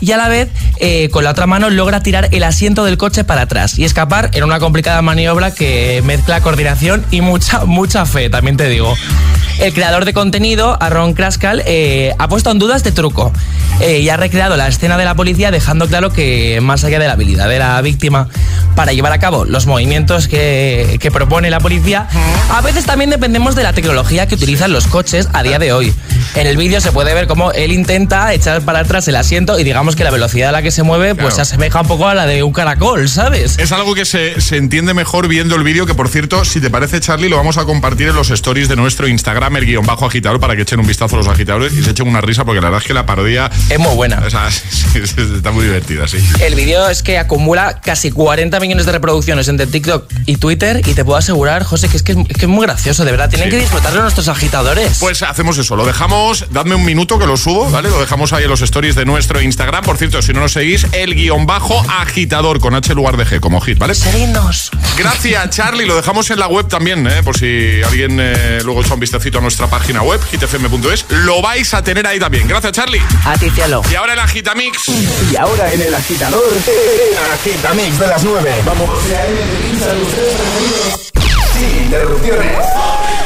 y 0.00 0.12
a 0.12 0.16
la 0.16 0.28
vez 0.28 0.48
eh, 0.78 1.08
con 1.10 1.24
la 1.24 1.30
otra 1.30 1.46
mano 1.46 1.70
logra 1.70 2.02
tirar 2.02 2.28
el 2.32 2.42
asiento 2.42 2.84
del 2.84 2.96
coche 2.96 3.24
para 3.24 3.42
atrás 3.42 3.78
y 3.78 3.84
escapar 3.84 4.30
en 4.34 4.44
una 4.44 4.58
complicada 4.58 5.02
maniobra 5.02 5.52
que 5.52 6.02
mezcla 6.04 6.40
coordinación 6.40 7.04
y 7.10 7.20
mucha, 7.20 7.64
mucha 7.64 8.06
fe, 8.06 8.28
también 8.30 8.56
te 8.56 8.68
digo. 8.68 8.94
El 9.58 9.72
creador 9.72 10.04
de 10.04 10.12
contenido, 10.12 10.76
Aaron 10.82 11.14
Kraskal, 11.14 11.62
eh, 11.64 12.14
ha 12.18 12.28
puesto 12.28 12.50
en 12.50 12.58
duda 12.58 12.76
este 12.76 12.92
truco 12.92 13.32
eh, 13.80 14.00
y 14.00 14.08
ha 14.10 14.16
recreado 14.18 14.54
la 14.56 14.68
escena 14.68 14.98
de 14.98 15.06
la 15.06 15.14
policía 15.14 15.50
dejando 15.50 15.88
claro 15.88 16.12
que 16.12 16.60
más 16.60 16.84
allá 16.84 16.98
de 16.98 17.06
la 17.06 17.14
habilidad 17.14 17.48
de 17.48 17.58
la 17.58 17.80
víctima 17.80 18.28
para 18.74 18.92
llevar 18.92 19.12
a 19.12 19.18
cabo 19.18 19.46
los 19.46 19.66
movimientos 19.66 20.28
que, 20.28 20.98
que 21.00 21.10
propone 21.10 21.48
la 21.48 21.60
policía, 21.60 22.06
a 22.50 22.60
veces 22.60 22.84
también 22.84 23.08
dependemos 23.08 23.56
de 23.56 23.62
la 23.62 23.72
tecnología 23.72 24.26
que 24.26 24.34
utilizan 24.34 24.72
los 24.72 24.86
coches 24.86 25.28
a 25.32 25.42
día 25.42 25.58
de 25.58 25.72
hoy. 25.72 25.94
En 26.34 26.46
el 26.46 26.56
vídeo 26.58 26.80
se 26.80 26.92
puede 26.92 27.14
ver 27.14 27.26
cómo 27.26 27.52
él 27.52 27.72
intenta 27.72 28.34
echar 28.34 28.60
para 28.62 28.80
atrás 28.80 28.95
el 29.08 29.16
asiento 29.16 29.58
y 29.58 29.64
digamos 29.64 29.96
que 29.96 30.04
la 30.04 30.10
velocidad 30.10 30.48
a 30.50 30.52
la 30.52 30.62
que 30.62 30.70
se 30.70 30.82
mueve 30.82 31.14
pues 31.14 31.34
se 31.34 31.42
asemeja 31.42 31.80
un 31.80 31.88
poco 31.88 32.08
a 32.08 32.14
la 32.14 32.26
de 32.26 32.42
un 32.42 32.52
caracol, 32.52 33.08
¿sabes? 33.08 33.58
Es 33.58 33.72
algo 33.72 33.94
que 33.94 34.04
se, 34.04 34.40
se 34.40 34.56
entiende 34.56 34.94
mejor 34.94 35.28
viendo 35.28 35.54
el 35.56 35.62
vídeo, 35.64 35.86
que 35.86 35.94
por 35.94 36.08
cierto, 36.08 36.44
si 36.44 36.60
te 36.60 36.70
parece, 36.70 37.00
Charlie, 37.00 37.28
lo 37.28 37.36
vamos 37.36 37.58
a 37.58 37.64
compartir 37.64 38.08
en 38.08 38.14
los 38.14 38.30
stories 38.30 38.68
de 38.68 38.76
nuestro 38.76 39.06
Instagram, 39.08 39.56
el 39.56 39.66
guion 39.66 39.84
bajo 39.86 40.06
agitador, 40.06 40.40
para 40.40 40.56
que 40.56 40.62
echen 40.62 40.80
un 40.80 40.86
vistazo 40.86 41.16
a 41.16 41.18
los 41.18 41.28
agitadores 41.28 41.72
y 41.74 41.82
se 41.82 41.90
echen 41.90 42.08
una 42.08 42.20
risa, 42.20 42.44
porque 42.44 42.60
la 42.60 42.68
verdad 42.68 42.82
es 42.82 42.86
que 42.86 42.94
la 42.94 43.06
parodia... 43.06 43.50
Es 43.70 43.78
muy 43.78 43.94
buena. 43.94 44.22
O 44.26 44.30
sea, 44.30 44.48
está 44.94 45.50
muy 45.50 45.64
divertida, 45.64 46.06
sí. 46.08 46.18
El 46.40 46.54
vídeo 46.54 46.88
es 46.88 47.02
que 47.02 47.18
acumula 47.18 47.80
casi 47.80 48.10
40 48.10 48.58
millones 48.60 48.86
de 48.86 48.92
reproducciones 48.92 49.48
entre 49.48 49.66
TikTok 49.66 50.10
y 50.26 50.36
Twitter 50.36 50.80
y 50.86 50.94
te 50.94 51.04
puedo 51.04 51.18
asegurar, 51.18 51.64
José, 51.64 51.88
que 51.88 51.96
es 51.96 52.02
que 52.02 52.12
es, 52.12 52.18
que 52.18 52.44
es 52.46 52.48
muy 52.48 52.66
gracioso, 52.66 53.04
de 53.04 53.10
verdad. 53.10 53.28
Tienen 53.28 53.48
Sí. 53.48 53.56
que 53.56 53.60
disfrutarlo 53.60 54.02
nuestros 54.02 54.28
agitadores. 54.28 54.98
Pues 55.00 55.22
hacemos 55.22 55.58
eso, 55.58 55.76
lo 55.76 55.84
dejamos, 55.84 56.46
dadme 56.50 56.74
un 56.74 56.84
minuto 56.84 57.18
que 57.18 57.26
lo 57.26 57.36
subo, 57.36 57.68
¿vale? 57.70 57.88
Lo 57.90 58.00
dejamos 58.00 58.32
ahí 58.32 58.44
en 58.44 58.50
los 58.50 58.62
stories 58.62 58.85
de 58.94 59.04
nuestro 59.04 59.40
Instagram. 59.40 59.84
Por 59.84 59.96
cierto, 59.98 60.22
si 60.22 60.32
no 60.32 60.40
nos 60.40 60.52
seguís, 60.52 60.86
el 60.92 61.14
guion 61.14 61.46
bajo 61.46 61.84
agitador 61.88 62.60
con 62.60 62.74
H 62.74 62.92
en 62.92 62.96
lugar 62.96 63.16
de 63.16 63.26
G, 63.26 63.40
como 63.40 63.60
hit, 63.60 63.78
¿vale? 63.78 63.94
Seguidnos. 63.94 64.70
Gracias, 64.96 65.50
Charlie. 65.50 65.86
Lo 65.86 65.96
dejamos 65.96 66.30
en 66.30 66.38
la 66.38 66.46
web 66.46 66.68
también, 66.68 67.06
¿eh? 67.06 67.22
por 67.22 67.36
si 67.36 67.82
alguien 67.82 68.18
eh, 68.20 68.60
luego 68.64 68.82
echa 68.82 68.94
un 68.94 69.00
vistacito 69.00 69.38
a 69.38 69.40
nuestra 69.40 69.66
página 69.66 70.02
web, 70.02 70.20
hitfm.es. 70.30 71.06
Lo 71.08 71.42
vais 71.42 71.74
a 71.74 71.82
tener 71.82 72.06
ahí 72.06 72.18
también. 72.18 72.46
Gracias, 72.46 72.72
Charlie. 72.72 73.02
A 73.24 73.36
ti, 73.36 73.50
cielo. 73.50 73.82
Y 73.90 73.94
ahora 73.94 74.12
el 74.12 74.20
agitamix. 74.20 74.88
Y 75.30 75.36
ahora 75.36 75.72
en 75.72 75.82
el 75.82 75.94
agitador, 75.94 76.44
el 76.52 77.32
agitamix 77.32 77.98
de 77.98 78.06
las 78.06 78.24
9. 78.24 78.54
Vamos. 78.64 78.90
Sin 81.58 81.84
interrupciones. 81.84 83.25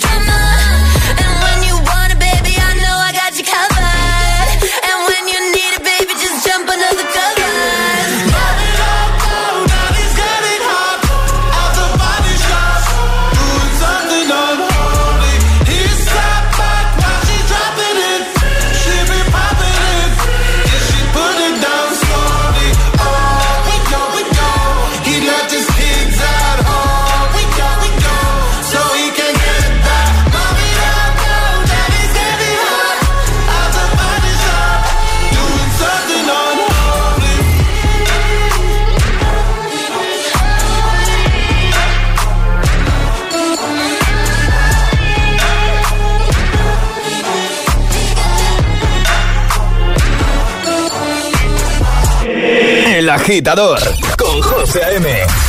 agitador 53.31 53.79
con 54.17 54.41
José 54.41 54.81
M. 54.95 55.07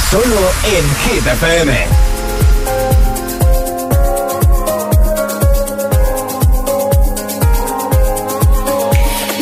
Solo 0.09 0.41
en 0.63 0.85
Hit 1.03 1.27
FM. 1.27 1.73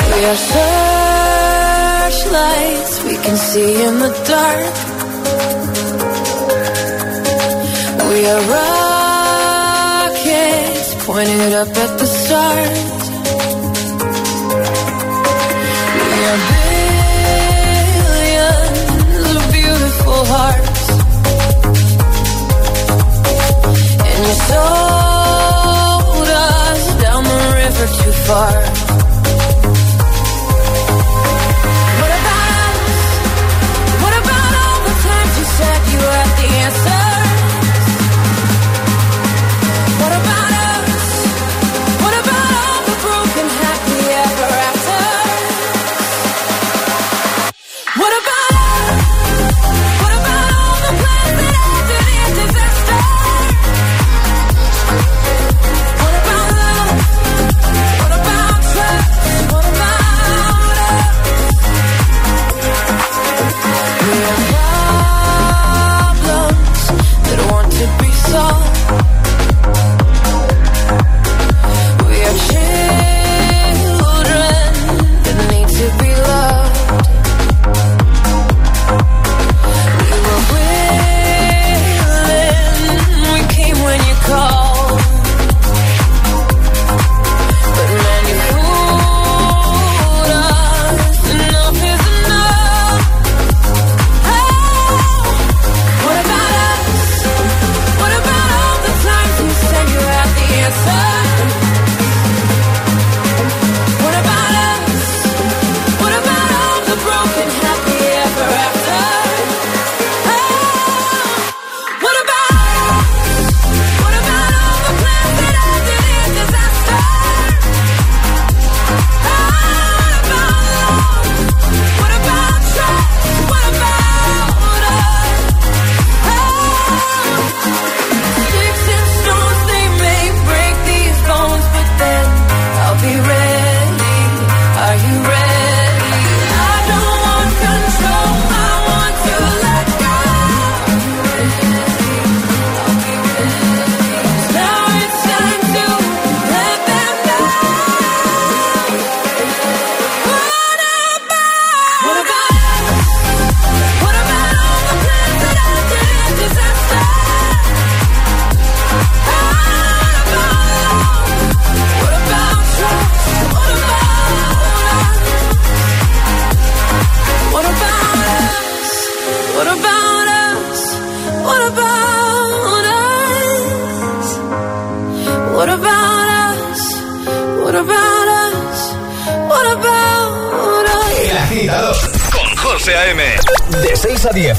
We 0.09 0.24
are 0.24 0.41
searchlights 2.09 2.93
we 3.05 3.16
can 3.24 3.36
see 3.36 3.82
in 3.84 3.99
the 3.99 4.09
dark. 4.26 4.74
We 8.09 8.18
are 8.26 8.43
rockets 10.16 10.88
pointed 11.05 11.53
up 11.53 11.68
at 11.68 11.99
the 11.99 12.07
stars. 12.07 13.01
We 16.09 16.24
are 16.30 16.60
and 24.11 24.20
you 24.26 24.35
sold 24.51 26.28
us 26.28 26.83
down 27.03 27.24
the 27.24 27.41
river 27.57 27.87
too 28.03 28.12
far. 28.28 28.89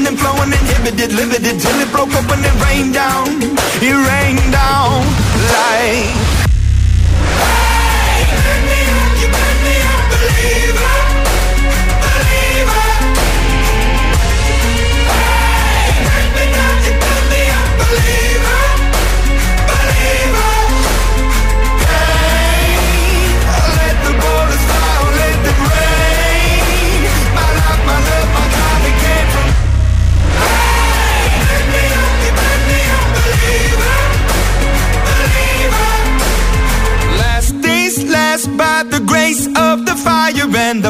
Ebbing 0.00 0.06
and 0.06 0.18
flowing, 0.18 0.52
inhibited, 0.52 1.12
limited 1.12 1.60
till 1.60 1.80
it 1.80 1.90
broke 1.92 2.12
up 2.14 2.28
when 2.30 2.40
it 2.40 2.64
rained 2.64 2.94
down. 2.94 3.26
It 3.82 3.94
rained 3.94 4.52
down 4.52 5.04
like. 5.52 6.29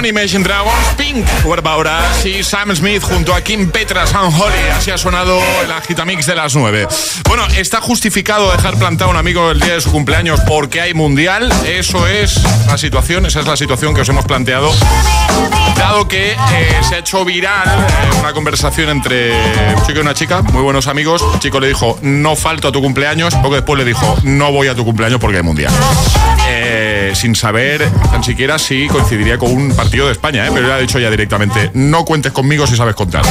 Believer 0.00 0.02
con 0.02 0.06
Imagine 0.06 0.44
Dragons, 0.44 0.96
Pink, 1.12 1.26
About 1.44 1.86
Us 1.86 2.24
y 2.24 2.44
Sam 2.44 2.74
Smith 2.74 3.02
junto 3.02 3.34
a 3.34 3.40
Kim 3.40 3.70
Petras 3.70 4.14
and 4.14 4.32
Holly. 4.32 4.68
Así 4.76 4.90
ha 4.90 4.98
sonado 4.98 5.40
el 5.64 5.72
agitamix 5.72 6.24
de 6.26 6.36
las 6.36 6.54
9. 6.54 6.86
Bueno, 7.28 7.44
está 7.56 7.80
justificado 7.80 8.52
dejar 8.52 8.76
plantado 8.76 9.10
un 9.10 9.16
amigo 9.16 9.50
el 9.50 9.60
día 9.60 9.74
de 9.74 9.80
su 9.80 9.90
cumpleaños 9.90 10.40
porque 10.46 10.80
hay 10.80 10.94
mundial. 10.94 11.52
Eso 11.66 12.06
es 12.06 12.40
la 12.66 12.78
situación, 12.78 13.26
esa 13.26 13.40
es 13.40 13.46
la 13.46 13.56
situación 13.56 13.92
que 13.92 14.02
os 14.02 14.08
hemos 14.08 14.24
planteado. 14.24 14.72
Dado 15.76 16.06
que 16.06 16.32
eh, 16.32 16.36
se 16.88 16.94
ha 16.94 16.98
hecho 16.98 17.24
viral 17.24 17.68
eh, 17.68 18.20
una 18.20 18.32
conversación 18.32 18.90
entre 18.90 19.32
un 19.74 19.82
chico 19.86 19.98
y 19.98 20.02
una 20.02 20.14
chica, 20.14 20.42
muy 20.42 20.62
buenos 20.62 20.86
amigos. 20.86 21.24
El 21.34 21.40
chico 21.40 21.58
le 21.58 21.68
dijo, 21.68 21.98
no 22.02 22.36
falto 22.36 22.68
a 22.68 22.72
tu 22.72 22.80
cumpleaños. 22.80 23.34
Poco 23.36 23.56
después 23.56 23.78
le 23.78 23.84
dijo, 23.84 24.16
no 24.22 24.52
voy 24.52 24.68
a 24.68 24.76
tu 24.76 24.84
cumpleaños 24.84 25.18
porque 25.18 25.38
hay 25.38 25.42
mundial. 25.42 25.72
Eh, 26.48 27.12
sin 27.14 27.34
saber 27.34 27.88
tan 28.12 28.22
siquiera 28.22 28.58
si 28.58 28.86
coincidiría 28.88 29.38
con 29.38 29.50
un 29.50 29.74
partido 29.74 30.06
de 30.06 30.12
España, 30.12 30.46
¿eh? 30.46 30.50
pero 30.52 30.66
le 30.66 30.72
ha 30.72 30.78
dicho 30.78 30.99
ya 31.00 31.10
directamente, 31.10 31.70
no 31.74 32.04
cuentes 32.04 32.32
conmigo 32.32 32.66
si 32.66 32.76
sabes 32.76 32.94
contar. 32.94 33.24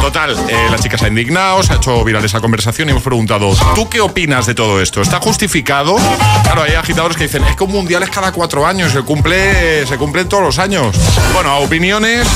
Total, 0.00 0.36
eh, 0.48 0.68
la 0.70 0.78
chica 0.78 0.98
se 0.98 1.06
ha 1.06 1.08
indignado, 1.08 1.62
se 1.62 1.72
ha 1.72 1.76
hecho 1.76 2.02
viral 2.04 2.24
esa 2.24 2.40
conversación 2.40 2.88
y 2.88 2.92
hemos 2.92 3.02
preguntado, 3.02 3.54
¿tú 3.74 3.88
qué 3.88 4.00
opinas 4.00 4.46
de 4.46 4.54
todo 4.54 4.80
esto? 4.80 5.02
¿Está 5.02 5.20
justificado? 5.20 5.96
Claro, 6.42 6.62
hay 6.62 6.72
agitadores 6.72 7.16
que 7.16 7.24
dicen, 7.24 7.44
es 7.44 7.56
que 7.56 7.64
un 7.64 7.72
mundial 7.72 8.02
es 8.02 8.10
cada 8.10 8.32
cuatro 8.32 8.66
años, 8.66 8.92
se 8.92 9.02
cumple, 9.02 9.86
se 9.86 9.96
cumplen 9.96 10.28
todos 10.28 10.42
los 10.42 10.58
años. 10.58 10.96
Bueno, 11.34 11.58
opiniones 11.58 12.26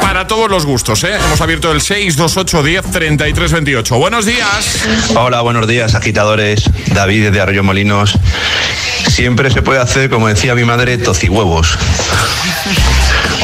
para 0.00 0.26
todos 0.26 0.50
los 0.50 0.66
gustos, 0.66 1.04
¿eh? 1.04 1.14
Hemos 1.24 1.40
abierto 1.40 1.70
el 1.70 1.80
628 1.80 2.62
10 2.62 2.90
33 2.90 3.52
28. 3.52 3.96
Buenos 3.96 4.26
días. 4.26 4.82
Hola, 5.14 5.40
buenos 5.42 5.68
días, 5.68 5.94
agitadores. 5.94 6.64
David 6.92 7.30
de 7.30 7.40
Arroyo 7.40 7.62
Molinos. 7.62 8.18
Siempre 9.08 9.50
se 9.50 9.62
puede 9.62 9.80
hacer, 9.80 10.10
como 10.10 10.28
decía 10.28 10.54
mi 10.54 10.64
madre, 10.64 10.98
tocihuevos. 10.98 11.78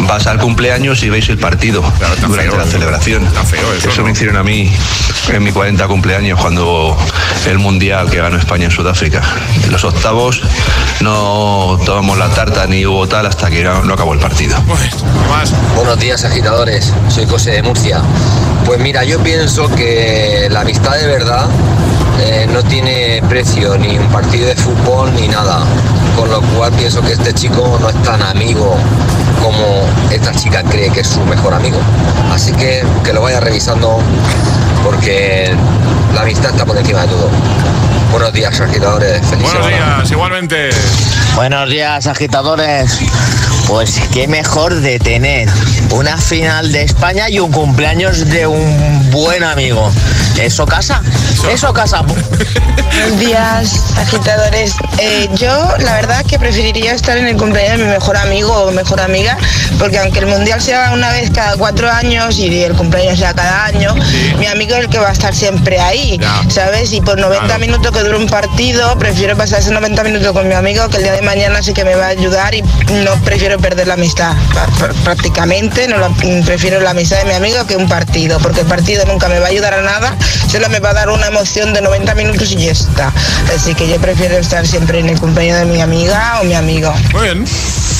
Vas 0.03 0.27
al 0.27 0.39
cumpleaños 0.39 1.03
y 1.03 1.11
veis 1.11 1.29
el 1.29 1.39
partido 1.39 1.83
durante 2.27 2.57
la 2.57 2.65
celebración. 2.65 3.27
eso 3.87 4.03
me 4.05 4.13
hicieron 4.13 4.37
a 4.37 4.43
mí 4.43 4.71
en 5.29 5.43
mi 5.43 5.53
40 5.53 5.87
cumpleaños 5.89 6.41
cuando 6.41 6.97
el 7.47 7.59
mundial 7.59 8.11
que 8.11 8.19
ganó 8.19 8.37
España 8.37 8.67
en 8.67 8.71
Sudáfrica. 8.71 9.23
En 9.65 9.73
los 9.73 9.85
octavos 9.85 10.43
no 11.01 11.79
tomamos 11.85 12.19
la 12.19 12.29
tarta 12.29 12.67
ni 12.67 12.87
hubo 12.87 13.09
tal 13.09 13.27
hasta 13.27 13.51
que 13.51 13.65
no, 13.65 13.83
no 13.85 13.95
acabó 13.95 14.13
el 14.13 14.21
partido. 14.21 14.57
Buenos 15.75 15.99
días 15.99 16.25
agitadores, 16.25 16.93
soy 17.09 17.27
José 17.27 17.53
de 17.53 17.63
Murcia. 17.63 18.03
Pues 18.65 18.81
mira, 18.81 19.05
yo 19.05 19.23
pienso 19.23 19.69
que 19.75 20.49
la 20.51 20.61
amistad 20.61 20.97
de 20.97 21.07
verdad 21.07 21.47
eh, 22.21 22.49
no 22.51 22.63
tiene 22.63 23.23
precio, 23.29 23.77
ni 23.77 23.99
un 23.99 24.09
partido 24.09 24.49
de 24.49 24.57
fútbol 24.57 25.15
ni 25.15 25.29
nada. 25.29 25.65
Con 26.17 26.31
lo 26.31 26.41
cual 26.41 26.73
pienso 26.73 27.03
que 27.03 27.13
este 27.13 27.35
chico 27.35 27.79
no 27.81 27.89
es 27.89 28.03
tan 28.03 28.23
amigo 28.23 28.77
como 29.43 29.86
esta 30.11 30.33
chica 30.33 30.63
cree 30.63 30.91
que 30.91 31.01
es 31.01 31.09
su 31.09 31.21
mejor 31.25 31.55
amigo. 31.55 31.79
Así 32.33 32.53
que 32.53 32.85
que 33.05 33.13
lo 33.13 33.23
vaya 33.23 33.41
revisando 33.41 33.99
porque 34.85 35.55
la 36.15 36.23
amistad 36.23 36.51
está 36.53 36.65
por 36.65 36.77
encima 36.77 37.03
de 37.03 37.09
todo. 37.09 37.31
Buenos 38.11 38.33
días 38.33 38.59
agitadores, 38.61 39.21
feliz 39.27 39.43
Buenos 39.45 39.67
semana. 39.67 39.97
días, 39.97 40.11
igualmente. 40.11 40.71
Buenos 41.35 41.69
días, 41.69 42.07
agitadores. 42.07 42.99
Pues 43.67 44.01
qué 44.13 44.29
mejor 44.29 44.75
de 44.77 44.99
tener 45.01 45.49
una 45.91 46.17
final 46.17 46.71
de 46.71 46.83
España 46.83 47.29
y 47.29 47.41
un 47.41 47.51
cumpleaños 47.51 48.29
de 48.29 48.47
un 48.47 49.11
buen 49.11 49.43
amigo. 49.43 49.91
¿Eso 50.41 50.67
casa? 50.67 51.03
Eso 51.51 51.73
casa. 51.73 52.03
Buenos 52.03 53.19
días, 53.19 53.83
agitadores. 53.99 54.75
Eh, 54.99 55.29
yo, 55.35 55.49
la 55.79 55.95
verdad, 55.95 56.25
que 56.25 56.39
preferiría 56.39 56.93
estar 56.93 57.17
en 57.17 57.27
el 57.27 57.37
cumpleaños 57.37 57.79
de 57.79 57.85
mi 57.85 57.91
mejor 57.91 58.17
amigo 58.17 58.53
o 58.53 58.71
mejor 58.71 59.01
amiga, 59.01 59.37
porque 59.79 59.99
aunque 59.99 60.21
el 60.21 60.27
mundial 60.27 60.61
sea 60.63 60.93
una 60.93 61.11
vez 61.11 61.31
cada 61.31 61.57
cuatro 61.57 61.91
años 61.91 62.39
y 62.39 62.63
el 62.63 62.75
cumpleaños 62.75 63.19
sea 63.19 63.35
cada 63.35 63.65
año, 63.65 63.95
mi 64.39 64.47
amigo 64.47 64.77
es 64.77 64.85
el 64.85 64.89
que 64.89 64.99
va 64.99 65.09
a 65.09 65.13
estar 65.13 65.35
siempre 65.35 65.79
ahí, 65.81 66.21
¿sabes? 66.49 66.93
Y 66.93 67.01
por 67.01 67.19
90 67.19 67.59
minutos 67.59 67.93
que 67.93 68.03
dure 68.03 68.17
un 68.17 68.29
partido, 68.29 68.97
prefiero 68.99 69.37
pasar 69.37 69.61
esos 69.61 69.73
90 69.73 70.05
minutos 70.05 70.33
con 70.33 70.49
mi 70.49 70.55
amigo, 70.55 70.89
que 70.89 70.99
el 70.99 71.03
día 71.03 71.13
de 71.13 71.23
mañana 71.23 71.63
sí 71.63 71.73
que 71.73 71.85
me 71.85 71.95
va 71.95 72.07
a 72.07 72.09
ayudar 72.09 72.55
y 72.55 72.63
no 72.63 73.15
prefiero 73.25 73.56
perder 73.59 73.89
la 73.89 73.95
amistad. 73.95 74.35
Pr- 74.53 74.69
pr- 74.89 74.95
Prácticamente 75.05 75.89
no 75.89 75.99
la- 75.99 76.11
prefiero 76.45 76.81
la 76.81 76.91
amistad 76.91 77.19
de 77.19 77.25
mi 77.25 77.33
amigo 77.33 77.67
que 77.67 77.77
un 77.77 77.89
partido, 77.89 78.39
porque 78.41 78.61
el 78.61 78.67
partido 78.67 79.05
nunca 79.07 79.29
me 79.29 79.39
va 79.39 79.47
a 79.47 79.51
ayudar 79.51 79.75
a 79.75 79.83
nada, 79.83 80.17
solo 80.51 80.69
me 80.69 80.81
va 80.81 80.91
a 80.91 80.95
dar 80.95 81.09
una 81.11 81.27
emoción 81.29 81.73
de 81.73 81.81
90 81.83 82.15
minutos 82.15 82.51
y 82.53 82.57
ya 82.57 82.73
está. 82.73 83.13
Así 83.55 83.75
que 83.75 83.89
yo 83.89 83.97
prefiero 84.01 84.37
estar 84.37 84.67
siempre 84.67 85.01
en 85.01 85.09
el 85.09 85.19
cumpleaños 85.21 85.59
de 85.61 85.65
mi 85.67 85.81
amiga 85.81 86.39
o 86.41 86.45
mi 86.45 86.55
amigo. 86.55 86.93
Muy 87.13 87.23
bien. 87.23 87.45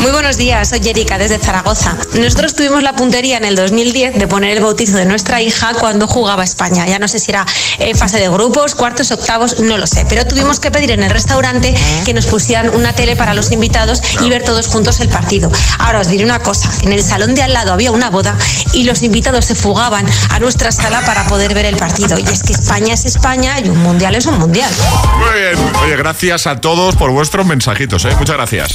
Muy 0.01 0.11
buenos 0.11 0.37
días, 0.37 0.69
soy 0.69 0.87
Erika 0.87 1.17
desde 1.17 1.39
Zaragoza. 1.39 1.97
Nosotros 2.13 2.55
tuvimos 2.55 2.83
la 2.83 2.95
puntería 2.95 3.39
en 3.39 3.47
el 3.47 3.57
2010 3.57 4.19
de 4.19 4.27
poner 4.27 4.55
el 4.55 4.63
bautizo 4.63 4.97
de 4.99 5.07
nuestra 5.07 5.41
hija 5.41 5.73
cuando 5.81 6.07
jugaba 6.07 6.45
España. 6.45 6.87
Ya 6.87 6.99
no 6.99 7.09
sé 7.09 7.19
si 7.19 7.31
era 7.31 7.47
en 7.79 7.97
fase 7.97 8.19
de 8.19 8.29
grupos, 8.29 8.75
cuartos, 8.75 9.11
octavos, 9.11 9.59
no 9.61 9.79
lo 9.79 9.87
sé. 9.87 10.05
Pero 10.07 10.27
tuvimos 10.27 10.61
que 10.61 10.71
pedir 10.71 10.91
en 10.91 11.03
el 11.03 11.09
restaurante 11.11 11.75
que 12.05 12.13
nos 12.13 12.27
pusieran 12.27 12.69
una 12.75 12.93
tele 12.93 13.17
para 13.17 13.33
los 13.33 13.51
invitados 13.53 14.03
y 14.21 14.29
ver 14.29 14.43
todos 14.45 14.67
juntos 14.67 15.01
el 15.01 15.09
partido. 15.09 15.46
Ahora 15.79 16.01
os 16.01 16.09
diré 16.09 16.25
una 16.25 16.41
cosa, 16.41 16.71
en 16.83 16.93
el 16.93 17.03
salón 17.03 17.35
de 17.35 17.43
al 17.43 17.53
lado 17.53 17.73
había 17.73 17.91
una 17.93 18.11
boda 18.11 18.37
y 18.73 18.85
los 18.85 19.03
invitados 19.03 19.45
se 19.45 19.55
fugaban 19.55 20.07
a 20.31 20.39
nuestra 20.39 20.73
sala 20.73 21.03
para 21.05 21.25
poder 21.27 21.55
ver 21.55 21.67
el 21.67 21.77
partido. 21.77 22.19
Y 22.19 22.23
es 22.23 22.43
que 22.43 22.53
España 22.53 22.95
es 22.95 23.05
España 23.05 23.61
y 23.61 23.69
un 23.69 23.79
mundial 23.79 24.15
es 24.15 24.27
un 24.27 24.39
mundial. 24.39 24.71
Muy 25.19 25.41
bien. 25.41 25.73
Oye, 25.83 25.97
gracias 25.97 26.47
a 26.47 26.61
todos 26.61 26.97
por 26.97 27.11
vuestros 27.11 27.47
mensajitos, 27.47 28.05
¿eh? 28.05 28.15
Muchas 28.19 28.37
gracias. 28.37 28.75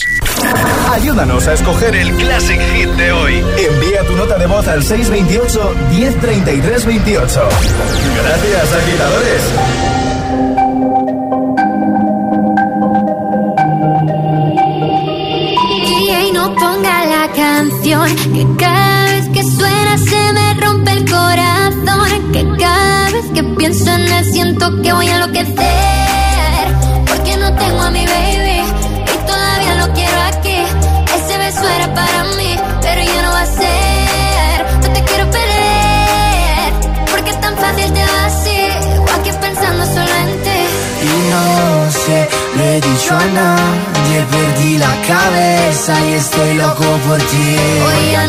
Ayúdanos 0.92 1.48
a 1.48 1.54
escoger 1.54 1.96
el 1.96 2.16
Classic 2.16 2.60
Hit 2.74 2.90
de 2.90 3.12
hoy. 3.12 3.44
Envía 3.58 4.06
tu 4.06 4.16
nota 4.16 4.38
de 4.38 4.46
voz 4.46 4.68
al 4.68 4.84
628 4.84 5.76
1033 5.92 6.86
28. 6.86 7.50
Gracias, 8.24 8.74
agitadores. 8.74 10.11
Ponga 16.50 17.06
la 17.06 17.32
canción 17.34 18.16
que 18.34 18.48
cada 18.58 19.06
vez 19.06 19.30
que 19.30 19.44
suena 19.44 19.98
se 19.98 20.34
me 20.34 20.54
rompe 20.56 20.92
el 20.92 21.10
corazón 21.10 22.32
que 22.34 22.48
cada 22.58 23.12
vez 23.12 23.26
que 23.34 23.44
pienso 23.44 23.92
en 23.92 24.12
él 24.12 24.26
siento 24.26 24.82
que 24.82 24.92
voy 24.92 25.08
a 25.08 25.16
enloquecer 25.16 26.68
porque 27.08 27.38
no 27.38 27.54
tengo 27.56 27.82
a 27.82 27.92
mi 27.92 28.06
baby 28.06 28.61
cabeza 45.82 46.10
y 46.10 46.14
estoy 46.14 46.54
loco 46.56 46.84
por 47.08 47.18
ti. 47.18 47.56
Hoy 47.86 48.12
ya 48.12 48.28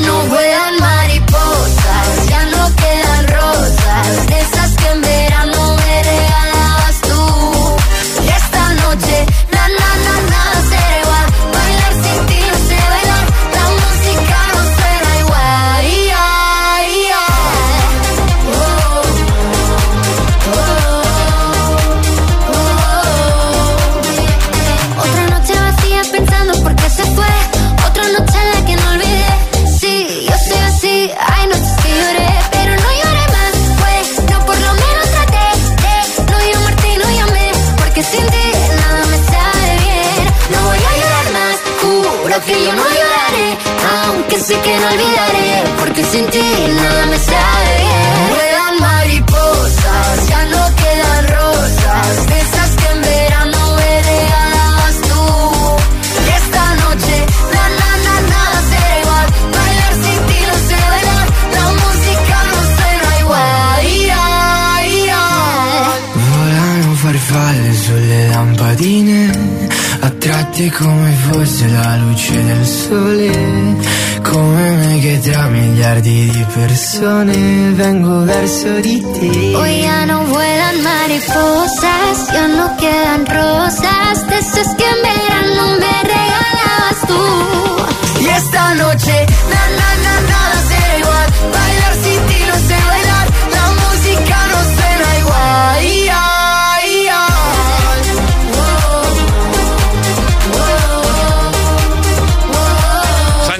persone 77.02 77.72
vengo 77.72 78.22
verso 78.24 78.78
di 78.78 79.00
te. 79.00 79.51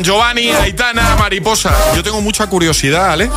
San 0.03 0.15
Giovanni, 0.15 0.51
Aitana, 0.51 1.15
Mariposa. 1.15 1.73
Yo 1.95 2.03
tengo 2.03 2.21
mucha 2.21 2.49
curiosidad, 2.49 3.11
¿vale? 3.11 3.31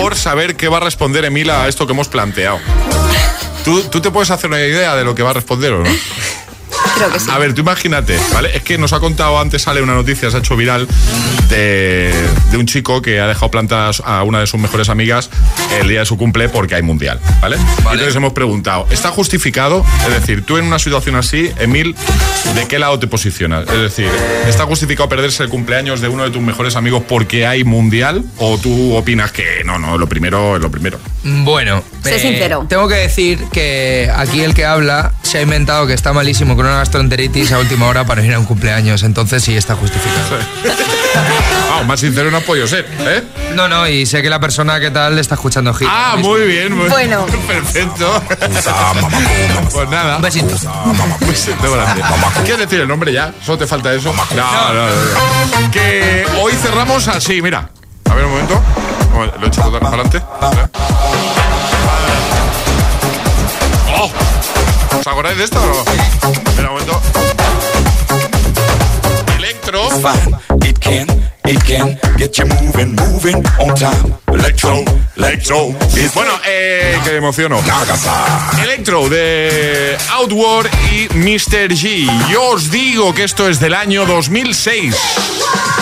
Por 0.00 0.16
saber 0.16 0.56
qué 0.56 0.66
va 0.66 0.78
a 0.78 0.80
responder 0.80 1.26
Emila 1.26 1.64
a 1.64 1.68
esto 1.68 1.86
que 1.86 1.92
hemos 1.92 2.08
planteado. 2.08 2.58
¿Tú, 3.66 3.82
tú 3.82 4.00
te 4.00 4.10
puedes 4.10 4.30
hacer 4.30 4.48
una 4.48 4.60
idea 4.60 4.96
de 4.96 5.04
lo 5.04 5.14
que 5.14 5.22
va 5.22 5.30
a 5.30 5.34
responder 5.34 5.74
o 5.74 5.84
no? 5.84 5.90
Creo 7.00 7.12
que 7.12 7.18
sí. 7.18 7.30
A 7.30 7.38
ver, 7.38 7.54
tú 7.54 7.62
imagínate, 7.62 8.18
¿vale? 8.34 8.54
Es 8.54 8.62
que 8.62 8.76
nos 8.76 8.92
ha 8.92 9.00
contado 9.00 9.40
antes, 9.40 9.62
sale 9.62 9.80
una 9.80 9.94
noticia, 9.94 10.30
se 10.30 10.36
ha 10.36 10.40
hecho 10.40 10.54
viral, 10.54 10.86
de, 11.48 12.12
de 12.50 12.56
un 12.58 12.66
chico 12.66 13.00
que 13.00 13.20
ha 13.20 13.26
dejado 13.26 13.50
plantadas 13.50 14.02
a 14.04 14.22
una 14.22 14.40
de 14.40 14.46
sus 14.46 14.60
mejores 14.60 14.90
amigas 14.90 15.30
el 15.80 15.88
día 15.88 16.00
de 16.00 16.04
su 16.04 16.18
cumple 16.18 16.50
porque 16.50 16.74
hay 16.74 16.82
mundial, 16.82 17.18
¿vale? 17.40 17.56
Entonces 17.78 18.14
hemos 18.14 18.34
preguntado, 18.34 18.86
¿está 18.90 19.08
justificado? 19.08 19.82
Es 20.06 20.12
decir, 20.12 20.44
tú 20.44 20.58
en 20.58 20.66
una 20.66 20.78
situación 20.78 21.16
así, 21.16 21.50
Emil, 21.58 21.96
¿de 22.54 22.68
qué 22.68 22.78
lado 22.78 22.98
te 22.98 23.06
posicionas? 23.06 23.66
Es 23.68 23.80
decir, 23.80 24.10
¿está 24.46 24.64
justificado 24.66 25.08
perderse 25.08 25.42
el 25.42 25.48
cumpleaños 25.48 26.02
de 26.02 26.08
uno 26.08 26.24
de 26.24 26.30
tus 26.30 26.42
mejores 26.42 26.76
amigos 26.76 27.02
porque 27.08 27.46
hay 27.46 27.64
mundial? 27.64 28.22
¿O 28.36 28.58
tú 28.58 28.94
opinas 28.94 29.32
que 29.32 29.62
no, 29.64 29.78
no, 29.78 29.96
lo 29.96 30.06
primero 30.06 30.56
es 30.56 30.62
lo 30.62 30.70
primero? 30.70 30.98
Bueno, 31.24 31.82
Sé 32.02 32.18
sincero. 32.18 32.66
tengo 32.68 32.88
que 32.88 32.96
decir 32.96 33.38
que 33.52 34.10
aquí 34.14 34.42
el 34.42 34.54
que 34.54 34.64
habla 34.64 35.12
se 35.22 35.38
ha 35.38 35.42
inventado 35.42 35.86
que 35.86 35.94
está 35.94 36.12
malísimo 36.12 36.56
con 36.56 36.66
una 36.66 36.78
gastroenteritis 36.90 37.52
a 37.52 37.58
última 37.60 37.86
hora 37.86 38.04
para 38.04 38.20
ir 38.24 38.34
a 38.34 38.38
un 38.40 38.44
cumpleaños, 38.44 39.04
entonces 39.04 39.44
sí 39.44 39.56
está 39.56 39.76
justificado. 39.76 40.38
Ah, 41.72 41.84
más 41.86 42.00
sincero 42.00 42.32
no 42.32 42.40
puedo 42.40 42.66
ser, 42.66 42.84
¿eh? 43.06 43.22
No, 43.54 43.68
no, 43.68 43.86
y 43.86 44.06
sé 44.06 44.22
que 44.22 44.28
la 44.28 44.40
persona 44.40 44.80
que 44.80 44.90
tal 44.90 45.16
está 45.16 45.36
escuchando 45.36 45.72
hit. 45.72 45.86
Ah, 45.88 46.16
muy 46.18 46.40
bien, 46.48 46.76
muy 46.76 46.88
Bueno. 46.88 47.26
Perfecto. 47.46 48.20
pues 49.72 49.88
nada. 49.88 50.16
Un 50.16 50.22
besito. 50.22 50.56
Un 50.84 51.28
besito 51.28 51.72
grande. 51.72 52.02
¿Quieres 52.42 52.58
decir 52.58 52.80
el 52.80 52.88
nombre 52.88 53.12
ya? 53.12 53.32
¿Solo 53.46 53.58
te 53.58 53.68
falta 53.68 53.94
eso? 53.94 54.12
No, 54.12 54.24
no, 54.34 54.74
no, 54.74 54.86
no. 54.86 55.70
Que 55.70 56.26
hoy 56.42 56.54
cerramos 56.54 57.06
así, 57.06 57.40
mira. 57.40 57.70
A 58.10 58.14
ver 58.14 58.24
un 58.24 58.32
momento. 58.32 58.60
Lo 59.38 59.44
he 59.44 59.48
hecho 59.48 59.70
para 59.70 59.86
adelante. 59.86 60.20
¿Os 65.00 65.06
acordáis 65.06 65.38
de 65.38 65.44
esto 65.44 65.58
o? 65.58 66.30
Espera 66.30 66.68
un 66.68 66.74
momento. 66.74 67.00
Electro. 69.38 69.80
It 71.44 71.58
can, 71.64 71.98
get 72.16 72.36
you 72.38 72.46
moving, 72.46 72.94
moving 72.94 73.42
on 73.58 73.74
time. 73.74 74.14
Electro, 74.32 74.84
electro. 75.16 75.74
Bueno, 76.14 76.32
eh, 76.46 76.98
que 77.02 77.10
me 77.10 77.16
emociono. 77.16 77.60
Electro 78.62 79.08
de 79.08 79.96
Outward 80.12 80.68
y 80.92 81.08
Mr. 81.14 81.70
G. 81.70 82.06
Yo 82.30 82.50
os 82.50 82.70
digo 82.70 83.14
que 83.14 83.24
esto 83.24 83.48
es 83.48 83.58
del 83.58 83.74
año 83.74 84.06
2006. 84.06 84.94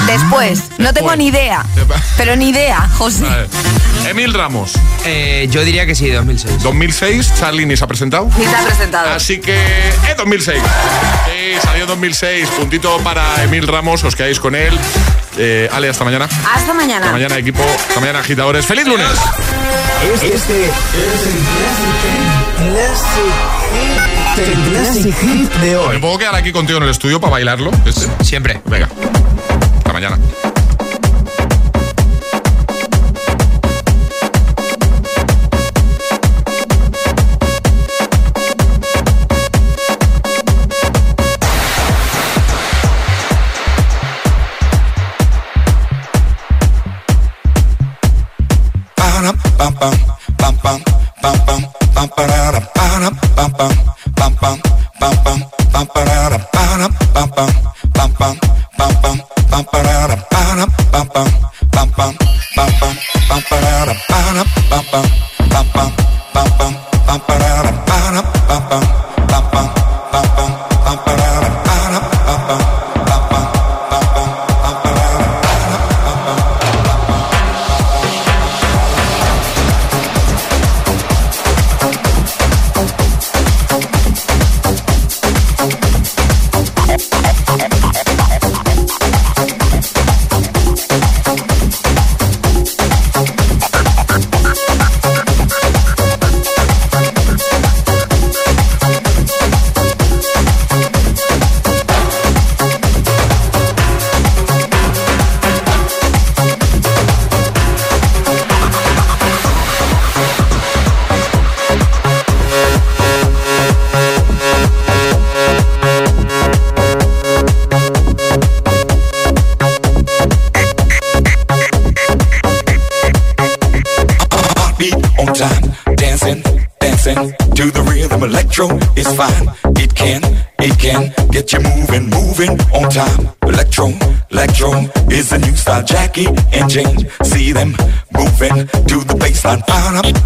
Después, 0.07 0.65
no 0.79 0.95
tengo 0.95 1.15
ni 1.17 1.27
idea. 1.27 1.65
Pero 2.17 2.37
ni 2.37 2.51
idea, 2.51 2.89
José. 2.97 3.25
Vale. 3.25 3.49
Emil 4.09 4.33
Ramos. 4.33 4.73
Eh, 5.05 5.49
yo 5.51 5.65
diría 5.65 5.85
que 5.87 5.95
sí, 5.95 6.09
2006. 6.09 6.63
2006, 6.63 7.35
Charlie 7.39 7.67
ni 7.67 7.77
se 7.77 7.85
ha 7.85 7.87
presentado. 7.87 8.31
Ni 8.39 8.47
te 8.47 8.57
ha 8.57 8.65
presentado. 8.65 9.11
Así 9.11 9.39
que 9.39 9.59
es 10.09 10.17
2006. 10.17 10.63
Salió 11.63 11.87
2006. 11.87 12.49
Puntito 12.51 12.99
para 13.01 13.43
Emil 13.45 13.67
Ramos, 13.67 14.05
os 14.05 14.15
quedáis 14.17 14.39
con 14.41 14.55
él. 14.55 14.77
Eh, 15.37 15.69
Ale, 15.73 15.89
hasta 15.89 16.05
mañana. 16.05 16.25
Hasta 16.27 16.55
Hasta 16.55 16.75
mañana. 16.75 17.11
mañana, 17.13 17.37
equipo. 17.39 17.63
Hasta 17.63 18.01
mañana, 18.01 18.19
agitadores. 18.21 18.67
¡Feliz 18.67 18.87
lunes! 18.87 19.07
Este, 20.15 20.35
este 20.35 20.35
es 20.35 20.67
el 21.27 21.39
Classic, 24.35 24.73
Classic 24.73 25.15
Hit 25.21 25.53
de 25.61 25.77
hoy. 25.77 25.95
¿Me 25.95 26.01
puedo 26.01 26.19
quedar 26.19 26.35
aquí 26.35 26.53
contigo 26.53 26.79
en 26.79 26.85
el 26.85 26.91
estudio 26.91 27.21
para 27.21 27.33
bailarlo? 27.33 27.71
Este? 27.85 28.07
Siempre. 28.25 28.61
Venga. 28.67 28.89
Hasta 29.79 29.93
mañana. 29.93 30.19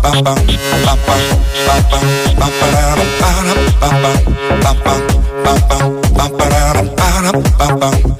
pa 0.00 0.10
pa 0.24 0.34
pa 0.86 0.94
pa 7.80 8.11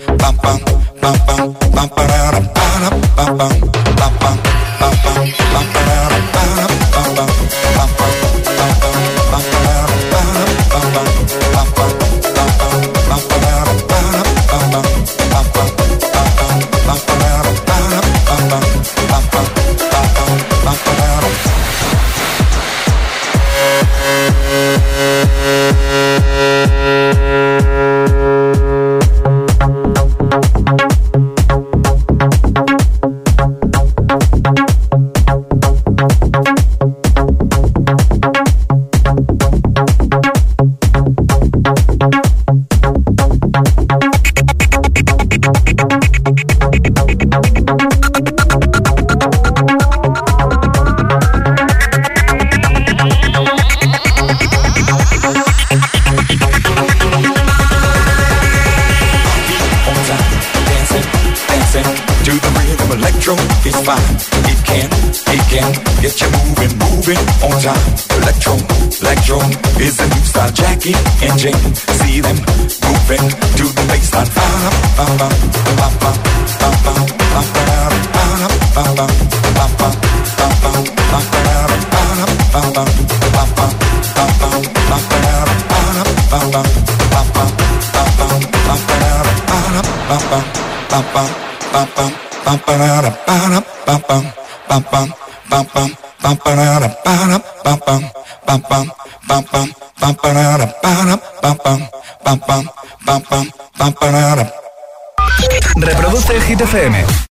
Reproduce 106.32 106.72
Hit. 106.72 107.22